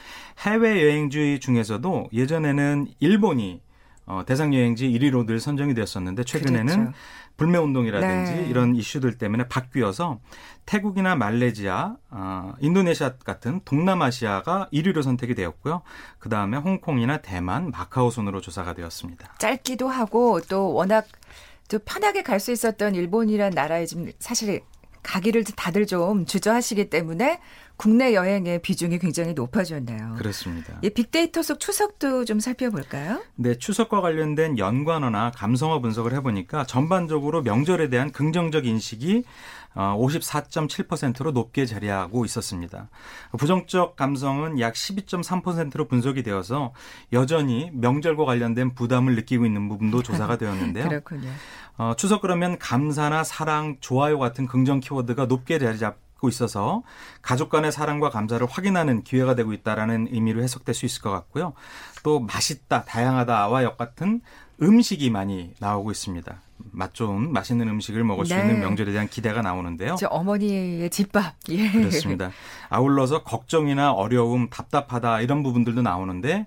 해외 0.41 0.83
여행지 0.83 1.39
중에서도 1.41 2.09
예전에는 2.13 2.89
일본이 2.99 3.61
어, 4.07 4.23
대상 4.25 4.55
여행지 4.55 4.89
1위로 4.89 5.27
늘 5.27 5.41
선정이 5.41 5.75
되었었는데 5.75 6.25
최근에는 6.25 6.67
그랬죠. 6.67 6.93
불매 7.37 7.59
운동이라든지 7.59 8.33
네. 8.33 8.47
이런 8.49 8.75
이슈들 8.77 9.19
때문에 9.19 9.49
바뀌어서 9.49 10.21
태국이나 10.65 11.17
말레이시아, 11.17 11.97
어, 12.11 12.55
인도네시아 12.61 13.15
같은 13.25 13.61
동남아시아가 13.65 14.69
1위로 14.73 15.03
선택이 15.03 15.35
되었고요. 15.35 15.83
그 16.19 16.29
다음에 16.29 16.57
홍콩이나 16.57 17.19
대만, 17.19 17.71
마카오 17.71 18.11
순으로 18.11 18.41
조사가 18.41 18.75
되었습니다. 18.75 19.35
짧기도 19.39 19.89
하고 19.89 20.41
또 20.49 20.73
워낙 20.73 21.07
또 21.69 21.79
편하게 21.81 22.23
갈 22.23 22.39
수 22.39 22.53
있었던 22.53 22.95
일본이란 22.95 23.51
나라에 23.53 23.87
지금 23.87 24.11
사실 24.21 24.63
가기를 25.03 25.45
다들 25.57 25.87
좀 25.87 26.27
주저하시기 26.27 26.91
때문에 26.91 27.41
국내 27.77 28.15
여행의 28.15 28.63
비중이 28.63 28.99
굉장히 28.99 29.35
높아졌네요. 29.35 30.15
그렇습니다. 30.17 30.79
이 30.83 30.91
빅데이터 30.91 31.43
속 31.43 31.61
추석도 31.61 32.25
좀 32.25 32.41
살펴볼까요? 32.41 33.23
네, 33.35 33.57
추석과 33.57 34.01
관련된 34.01 34.59
연관어나 34.59 35.31
감성어 35.33 35.81
분석을 35.81 36.15
해보니까 36.15 36.65
전반적으로 36.65 37.43
명절에 37.43 37.91
대한 37.91 38.11
긍정적 38.13 38.67
인식이 38.67 39.25
어, 39.75 39.95
54.7%로 39.99 41.33
높게 41.33 41.67
자리하고 41.67 42.25
있었습니다. 42.25 42.89
부정적 43.39 43.95
감성은 43.95 44.59
약 44.59 44.73
12.3%로 44.73 45.87
분석이 45.87 46.23
되어서 46.23 46.73
여전히 47.13 47.71
명절과 47.75 48.25
관련된 48.25 48.75
부담을 48.75 49.15
느끼고 49.17 49.45
있는 49.45 49.69
부분도 49.69 50.03
조사가 50.03 50.39
되었는데요. 50.39 50.89
그렇군요. 50.89 51.29
어, 51.77 51.93
추석 51.95 52.23
그러면 52.23 52.59
감사나 52.59 53.23
사랑, 53.23 53.77
좋아요 53.81 54.19
같은 54.19 54.47
긍정 54.47 54.81
키워드가 54.81 55.27
높게 55.27 55.59
자리 55.59 55.79
잡 55.79 56.06
고 56.19 56.29
있어서 56.29 56.83
가족 57.23 57.51
간의 57.51 57.73
사랑과 57.73 58.11
감사를 58.11 58.47
확인하는 58.47 59.03
기회가 59.03 59.35
되고 59.35 59.53
있다라는 59.53 60.09
의미로 60.11 60.43
해석될 60.43 60.75
수 60.75 60.87
있을 60.87 61.03
것 61.03 61.11
같고요. 61.11 61.53
또 62.03 62.21
맛있다, 62.21 62.85
다양하다와 62.85 63.65
역 63.65 63.77
같은 63.77 64.21
음식이 64.63 65.11
많이 65.11 65.53
나오고 65.61 65.91
있습니다. 65.91 66.41
맛 66.73 66.95
좋은 66.95 67.33
맛있는 67.33 67.69
음식을 67.69 68.05
먹을 68.05 68.27
수 68.27 68.35
네. 68.35 68.43
있는 68.43 68.61
명절에 68.61 68.93
대한 68.93 69.09
기대가 69.09 69.43
나오는데요. 69.43 69.97
저 69.99 70.07
어머니의 70.09 70.91
집밥. 70.91 71.35
예. 71.51 71.71
그렇습니다. 71.71 72.31
아울러서 72.69 73.23
걱정이나 73.23 73.93
어려움, 73.93 74.49
답답하다 74.51 75.21
이런 75.21 75.43
부분들도 75.43 75.83
나오는데 75.83 76.47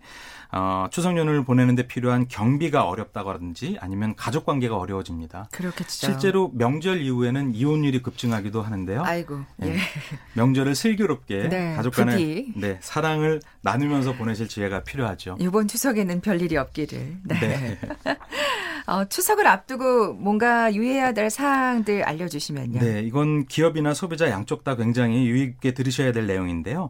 어, 0.51 0.87
추석 0.89 1.15
연휴를 1.15 1.43
보내는데 1.43 1.85
필요한 1.85 2.27
경비가 2.27 2.87
어렵다든지 2.87 3.77
아니면 3.79 4.15
가족 4.15 4.45
관계가 4.45 4.77
어려워집니다. 4.77 5.49
그렇겠죠. 5.51 6.07
실제로 6.07 6.51
명절 6.55 7.01
이후에는 7.01 7.53
이혼율이 7.53 8.01
급증하기도 8.01 8.63
하는데요. 8.63 9.03
아이고. 9.03 9.41
예. 9.63 9.75
예. 9.75 9.77
명절을 10.33 10.73
슬기롭게 10.73 11.49
네, 11.49 11.75
가족 11.75 11.93
간의. 11.93 12.53
네, 12.55 12.79
사랑을 12.81 13.41
나누면서 13.61 14.13
보내실 14.13 14.47
지혜가 14.47 14.83
필요하죠. 14.83 15.37
이번 15.39 15.67
추석에는 15.67 16.21
별일이 16.21 16.57
없기를. 16.57 17.17
네. 17.25 17.39
네. 17.39 17.79
어, 18.89 19.05
추석을 19.05 19.45
앞두고 19.45 20.13
뭔가 20.13 20.73
유의해야 20.73 21.13
될 21.13 21.29
사항들 21.29 22.03
알려주시면요. 22.03 22.79
네, 22.79 23.01
이건 23.01 23.45
기업이나 23.45 23.93
소비자 23.93 24.29
양쪽 24.29 24.63
다 24.63 24.75
굉장히 24.75 25.27
유익 25.27 25.49
있게 25.49 25.73
들으셔야 25.73 26.11
될 26.11 26.25
내용인데요. 26.25 26.89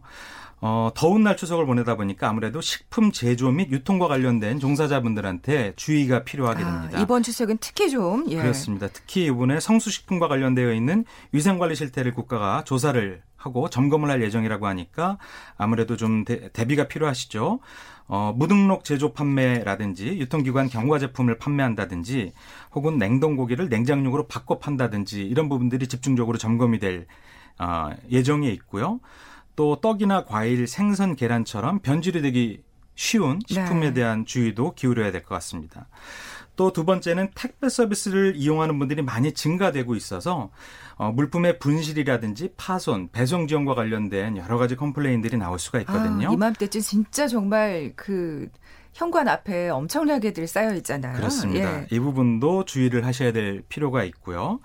어, 0.62 0.92
더운 0.94 1.24
날 1.24 1.38
추석을 1.38 1.66
보내다 1.66 1.96
보니까 1.96 2.30
아무래도 2.30 2.60
식품 2.60 3.12
제조 3.12 3.50
및 3.52 3.72
유통과 3.72 4.08
관련된 4.08 4.60
종사자분들한테 4.60 5.74
주의가 5.76 6.24
필요하게 6.24 6.64
됩니다. 6.64 6.98
아, 6.98 7.02
이번 7.02 7.24
추석은 7.24 7.60
특히 7.62 7.90
좀 7.90 8.26
예. 8.30 8.42
그렇습니다. 8.42 8.88
특히 8.92 9.26
이번에 9.26 9.60
성수식품과 9.60 10.28
관련되어 10.28 10.74
있는 10.74 11.06
위생관리 11.32 11.76
실태를 11.76 12.14
국가가 12.14 12.64
조사를 12.66 13.22
하고 13.38 13.70
점검을 13.70 14.10
할 14.10 14.22
예정이라고 14.22 14.68
하니까 14.68 15.18
아무래도 15.58 15.96
좀 15.96 16.26
대, 16.26 16.50
대비가 16.50 16.90
필요하시죠. 16.90 17.60
어, 18.10 18.34
무등록 18.36 18.84
제조 18.84 19.14
판매라든지 19.14 20.18
유통기관 20.20 20.68
경과 20.68 20.98
제품을 20.98 21.38
판매한다든지 21.38 22.34
혹은 22.74 22.98
냉동고기를 22.98 23.70
냉장육으로 23.70 24.28
바꿔 24.28 24.58
판다든지 24.58 25.22
이런 25.28 25.48
부분들이 25.48 25.88
집중적으로 25.88 26.40
점검이 26.40 26.80
될 26.80 27.06
어, 27.60 27.92
예정에 28.10 28.50
있고요. 28.50 29.00
또 29.56 29.80
떡이나 29.80 30.26
과일, 30.26 30.66
생선, 30.66 31.16
계란처럼 31.16 31.80
변질이 31.80 32.22
되기 32.24 32.64
쉬운 32.96 33.40
식품에 33.48 33.88
네. 33.90 33.94
대한 33.94 34.26
주의도 34.26 34.74
기울여야 34.74 35.12
될 35.12 35.22
것 35.22 35.36
같습니다. 35.36 35.88
또 36.60 36.72
두 36.74 36.84
번째는 36.84 37.30
택배 37.36 37.70
서비스를 37.70 38.34
이용하는 38.36 38.78
분들이 38.80 39.02
많이 39.02 39.32
증가되고 39.32 39.96
있어서 39.96 40.50
어, 40.96 41.10
물품의 41.10 41.58
분실이라든지 41.60 42.56
파손, 42.58 43.12
배송 43.14 43.48
지원과 43.48 43.76
관련된 43.76 44.36
여러 44.36 44.58
가지 44.58 44.76
컴플레인들이 44.76 45.38
나올 45.38 45.58
수가 45.58 45.80
있거든요. 45.80 46.28
아, 46.28 46.34
이맘때쯤 46.34 46.82
진짜 46.82 47.30
정말 47.30 47.94
그 47.96 48.50
현관 48.94 49.30
앞에 49.30 49.70
엄청나게들 49.70 50.48
쌓여 50.48 50.76
있잖아요. 50.76 51.16
그렇습니다. 51.16 51.82
예. 51.84 51.88
이 51.92 51.98
부분도 51.98 52.66
주의를 52.66 53.06
하셔야 53.06 53.32
될 53.32 53.62
필요가 53.70 54.04
있고요. 54.04 54.60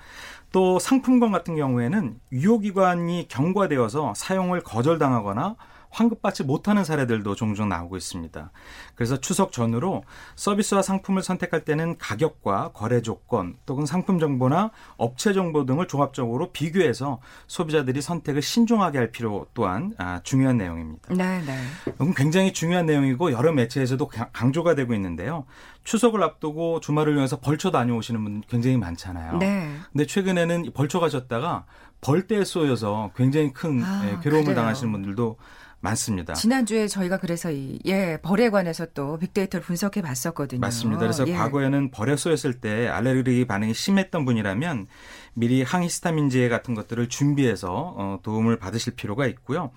또 0.51 0.81
상품권 0.81 1.31
같은 1.31 1.55
경우에는 1.55 2.19
유효기관이 2.33 3.29
경과되어서 3.29 4.15
사용을 4.17 4.63
거절당하거나 4.63 5.55
환급받지 5.95 6.43
못하는 6.43 6.83
사례들도 6.85 7.35
종종 7.37 7.69
나오고 7.69 7.97
있습니다. 7.97 8.51
그래서 8.97 9.17
추석 9.21 9.53
전후로 9.53 10.03
서비스와 10.35 10.83
상품을 10.83 11.23
선택할 11.23 11.65
때는 11.65 11.97
가격과 11.99 12.73
거래 12.75 13.01
조건, 13.01 13.57
또는 13.65 13.87
상품 13.87 14.19
정보나 14.19 14.71
업체 14.97 15.33
정보 15.33 15.65
등을 15.65 15.87
종합적으로 15.87 16.51
비교해서 16.51 17.21
소비자들이 17.47 18.03
선택을 18.03 18.43
신중하게 18.43 18.99
할 18.99 19.11
필요 19.13 19.47
또한 19.55 19.93
아, 19.99 20.21
중요한 20.25 20.57
내용입니다. 20.59 21.15
네, 21.15 21.41
네. 21.47 21.57
이건 21.95 22.13
굉장히 22.15 22.53
중요한 22.53 22.87
내용이고 22.87 23.31
여러 23.33 23.53
매체에서도 23.53 24.07
가- 24.09 24.31
강조가 24.33 24.75
되고 24.75 24.93
있는데요. 24.95 25.47
추석을 25.85 26.23
앞두고 26.23 26.81
주말을 26.81 27.13
이용해서 27.13 27.39
벌초 27.41 27.71
다녀오시는 27.71 28.25
분 28.25 28.43
굉장히 28.49 28.77
많잖아요. 28.79 29.39
네. 29.39 29.77
근데 29.93 30.07
최근에는 30.07 30.73
벌초 30.75 30.99
가셨다가 30.99 31.67
벌떼에 32.01 32.45
쏘여서 32.45 33.13
굉장히 33.17 33.53
큰 33.53 33.83
아, 33.83 34.03
예, 34.05 34.19
괴로움을 34.23 34.45
그래요. 34.45 34.55
당하시는 34.57 34.93
분들도 34.93 35.37
많습니다. 35.85 36.35
지난주에 36.35 36.89
저희가 36.89 37.19
그래서 37.19 37.51
이, 37.53 37.79
예, 37.85 38.19
벌에 38.23 38.51
관해서 38.51 38.87
또 38.95 39.19
빅데이터를 39.19 39.65
분석해 39.65 40.03
봤었거든요. 40.03 40.61
맞습니다. 40.61 41.01
그래서 41.01 41.27
예. 41.29 41.35
과거에는 41.35 41.91
벌에 41.91 42.17
쏘였을 42.17 42.55
때 42.55 42.89
알레르기 42.89 43.47
반응이 43.47 43.75
심했던 43.75 44.25
분이라면 44.25 44.87
미리 45.35 45.63
항히스타민제 45.63 46.49
같은 46.49 46.75
것들을 46.75 47.09
준비해서 47.09 47.95
어, 47.97 48.19
도움을 48.23 48.59
받으실 48.59 48.95
필요가 48.95 49.27
있고요. 49.27 49.71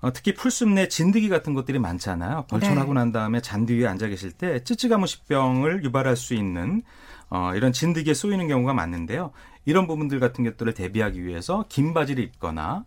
어, 0.00 0.12
특히 0.12 0.34
풀숲 0.34 0.68
내 0.70 0.88
진드기 0.88 1.28
같은 1.28 1.54
것들이 1.54 1.78
많잖아요. 1.78 2.46
벌초나고 2.48 2.92
네. 2.92 3.00
난 3.00 3.12
다음에 3.12 3.40
잔디 3.40 3.74
위에 3.74 3.86
앉아 3.86 4.08
계실 4.08 4.32
때 4.32 4.62
찌찌가무시병을 4.62 5.84
유발할 5.84 6.16
수 6.16 6.34
있는 6.34 6.82
어, 7.30 7.52
이런 7.54 7.72
진드기에 7.72 8.14
쏘이는 8.14 8.46
경우가 8.48 8.74
많은데요. 8.74 9.32
이런 9.64 9.86
부분들 9.86 10.20
같은 10.20 10.44
것들을 10.44 10.74
대비하기 10.74 11.24
위해서 11.24 11.64
긴 11.68 11.92
바지를 11.92 12.22
입거나 12.22 12.84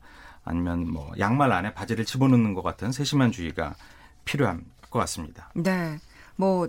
아니면 0.49 0.91
뭐 0.91 1.11
양말 1.19 1.51
안에 1.51 1.73
바지를 1.75 2.05
집어넣는 2.05 2.55
것 2.55 2.63
같은 2.63 2.91
세심한 2.91 3.31
주의가 3.31 3.75
필요한 4.25 4.65
것 4.89 4.97
같습니다. 4.99 5.51
네. 5.53 5.97
뭐 6.35 6.67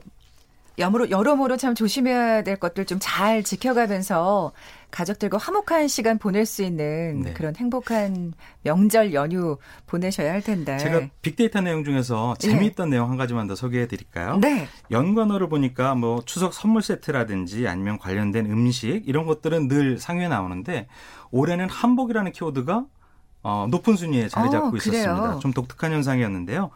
여러모로 0.79 1.11
여러모로 1.11 1.57
참 1.57 1.75
조심해야 1.75 2.43
될 2.43 2.57
것들 2.57 2.85
좀 2.87 2.99
잘 3.01 3.43
지켜가면서 3.43 4.53
가족들과 4.91 5.39
화목한 5.39 5.89
시간 5.89 6.19
보낼 6.19 6.45
수 6.45 6.63
있는 6.63 7.23
네. 7.23 7.33
그런 7.33 7.55
행복한 7.57 8.35
명절 8.63 9.15
연휴 9.15 9.57
보내셔야 9.87 10.33
할 10.33 10.43
텐데. 10.43 10.77
제가 10.79 11.09
빅데이터 11.23 11.61
내용 11.61 11.85
중에서 11.85 12.35
재미있던 12.39 12.91
내용 12.91 13.11
한 13.11 13.17
가지만 13.17 13.47
더 13.47 13.55
소개해 13.55 13.87
드릴까요? 13.89 14.37
네. 14.39 14.69
연관어를 14.91 15.49
보니까 15.49 15.95
뭐 15.95 16.23
추석 16.27 16.53
선물 16.53 16.83
세트라든지 16.83 17.67
아니면 17.69 17.99
관련된 17.99 18.47
음식 18.47 19.03
이런 19.07 19.27
것들은 19.27 19.69
늘 19.69 19.99
상위에 19.99 20.29
나오는데 20.29 20.87
올해는 21.31 21.69
한복이라는 21.69 22.33
키워드가 22.33 22.85
어, 23.43 23.67
높은 23.71 23.97
순위에 23.97 24.29
자리 24.29 24.49
어, 24.49 24.51
잡고 24.51 24.71
그래요. 24.73 24.79
있었습니다. 24.79 25.39
좀 25.39 25.53
독특한 25.53 25.93
현상이었는데요. 25.93 26.71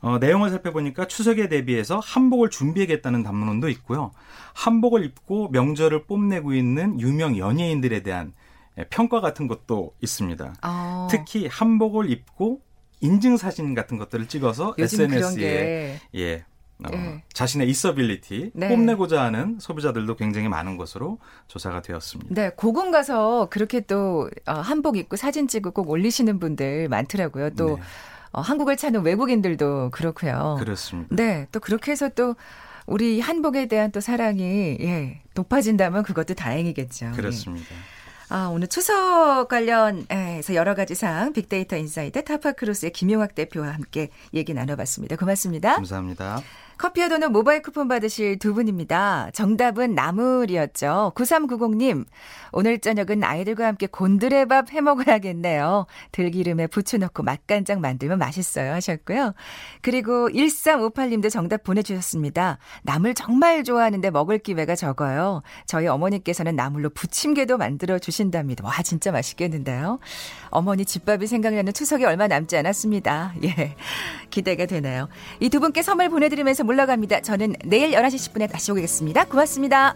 어, 0.00 0.18
내용을 0.18 0.50
살펴보니까 0.50 1.06
추석에 1.06 1.48
대비해서 1.48 1.98
한복을 1.98 2.50
준비하겠다는 2.50 3.22
담론도 3.24 3.68
있고요. 3.70 4.12
한복을 4.54 5.04
입고 5.04 5.48
명절을 5.50 6.04
뽐내고 6.04 6.54
있는 6.54 7.00
유명 7.00 7.36
연예인들에 7.36 8.02
대한 8.02 8.32
예, 8.78 8.84
평가 8.84 9.20
같은 9.20 9.48
것도 9.48 9.94
있습니다. 10.00 10.54
어, 10.62 11.08
특히 11.10 11.46
한복을 11.48 12.10
입고 12.10 12.60
인증 13.00 13.36
사진 13.36 13.74
같은 13.74 13.98
것들을 13.98 14.26
찍어서 14.28 14.74
SNS에 14.78 15.36
게 15.36 16.00
예. 16.14 16.44
어, 16.84 16.90
예. 16.92 17.22
자신의 17.32 17.68
있어빌리티 17.68 18.52
네. 18.54 18.68
뽐내고자 18.68 19.22
하는 19.22 19.58
소비자들도 19.58 20.16
굉장히 20.16 20.48
많은 20.48 20.76
것으로 20.76 21.18
조사가 21.48 21.82
되었습니다. 21.82 22.34
네, 22.34 22.50
고궁 22.50 22.90
가서 22.90 23.48
그렇게 23.50 23.80
또 23.80 24.30
어, 24.46 24.52
한복 24.52 24.96
입고 24.96 25.16
사진 25.16 25.48
찍고 25.48 25.72
꼭 25.72 25.90
올리시는 25.90 26.38
분들 26.38 26.88
많더라고요. 26.88 27.50
또 27.50 27.76
네, 27.76 27.82
어, 28.32 28.40
한국을 28.40 28.76
찾는 28.76 29.02
외국인들도 29.02 29.90
그렇고요. 29.90 30.56
그렇습니다. 30.60 31.14
네, 31.14 31.48
또 31.50 31.58
그렇게 31.60 31.90
해서 31.90 32.08
또 32.10 32.36
우리 32.86 33.20
한복에 33.20 33.66
대한 33.66 33.90
또 33.90 34.00
사랑이 34.00 34.78
예, 34.80 35.20
높아진다면 35.34 36.04
그것도 36.04 36.34
다행이겠죠. 36.34 37.06
예. 37.06 37.10
그렇습니다. 37.10 37.74
아, 38.30 38.50
오늘 38.52 38.68
추석 38.68 39.48
관련해서 39.48 40.54
여러 40.54 40.74
가지 40.74 40.94
사항 40.94 41.32
빅데이터 41.32 41.76
insight 41.76 42.22
타파크로스의 42.24 42.92
김용학 42.92 43.34
대표와 43.34 43.68
함께 43.68 44.10
얘기 44.34 44.52
나눠봤습니다. 44.52 45.16
고맙습니다. 45.16 45.76
감사합니다. 45.76 46.42
커피와 46.78 47.08
도넛 47.08 47.32
모바일 47.32 47.60
쿠폰 47.60 47.88
받으실 47.88 48.38
두 48.38 48.54
분입니다. 48.54 49.30
정답은 49.34 49.96
나물이었죠. 49.96 51.12
9390님, 51.16 52.04
오늘 52.52 52.78
저녁은 52.78 53.24
아이들과 53.24 53.66
함께 53.66 53.88
곤드레밥 53.88 54.72
해 54.72 54.80
먹어야겠네요. 54.80 55.86
들기름에 56.12 56.68
부추 56.68 56.98
넣고 56.98 57.24
맛간장 57.24 57.80
만들면 57.80 58.18
맛있어요. 58.18 58.72
하셨고요. 58.74 59.34
그리고 59.82 60.28
1358님도 60.28 61.30
정답 61.30 61.64
보내주셨습니다. 61.64 62.58
나물 62.84 63.14
정말 63.14 63.64
좋아하는데 63.64 64.10
먹을 64.10 64.38
기회가 64.38 64.76
적어요. 64.76 65.42
저희 65.66 65.88
어머니께서는 65.88 66.54
나물로 66.54 66.90
부침개도 66.90 67.58
만들어 67.58 67.98
주 67.98 68.12
신답니다. 68.18 68.64
와, 68.64 68.82
진짜 68.82 69.10
맛있겠는데요. 69.12 69.98
어머니 70.50 70.84
집밥이 70.84 71.26
생각나는 71.26 71.72
추석이 71.72 72.04
얼마 72.04 72.26
남지 72.26 72.56
않았습니다. 72.56 73.34
예. 73.44 73.74
기대가 74.30 74.66
되네요. 74.66 75.08
이 75.40 75.48
두 75.48 75.60
분께 75.60 75.82
선물 75.82 76.08
보내드리면서 76.08 76.64
물러갑니다. 76.64 77.22
저는 77.22 77.54
내일 77.64 77.92
11시 77.92 78.32
10분에 78.32 78.50
다시 78.50 78.70
오겠습니다. 78.72 79.24
고맙습니다. 79.24 79.94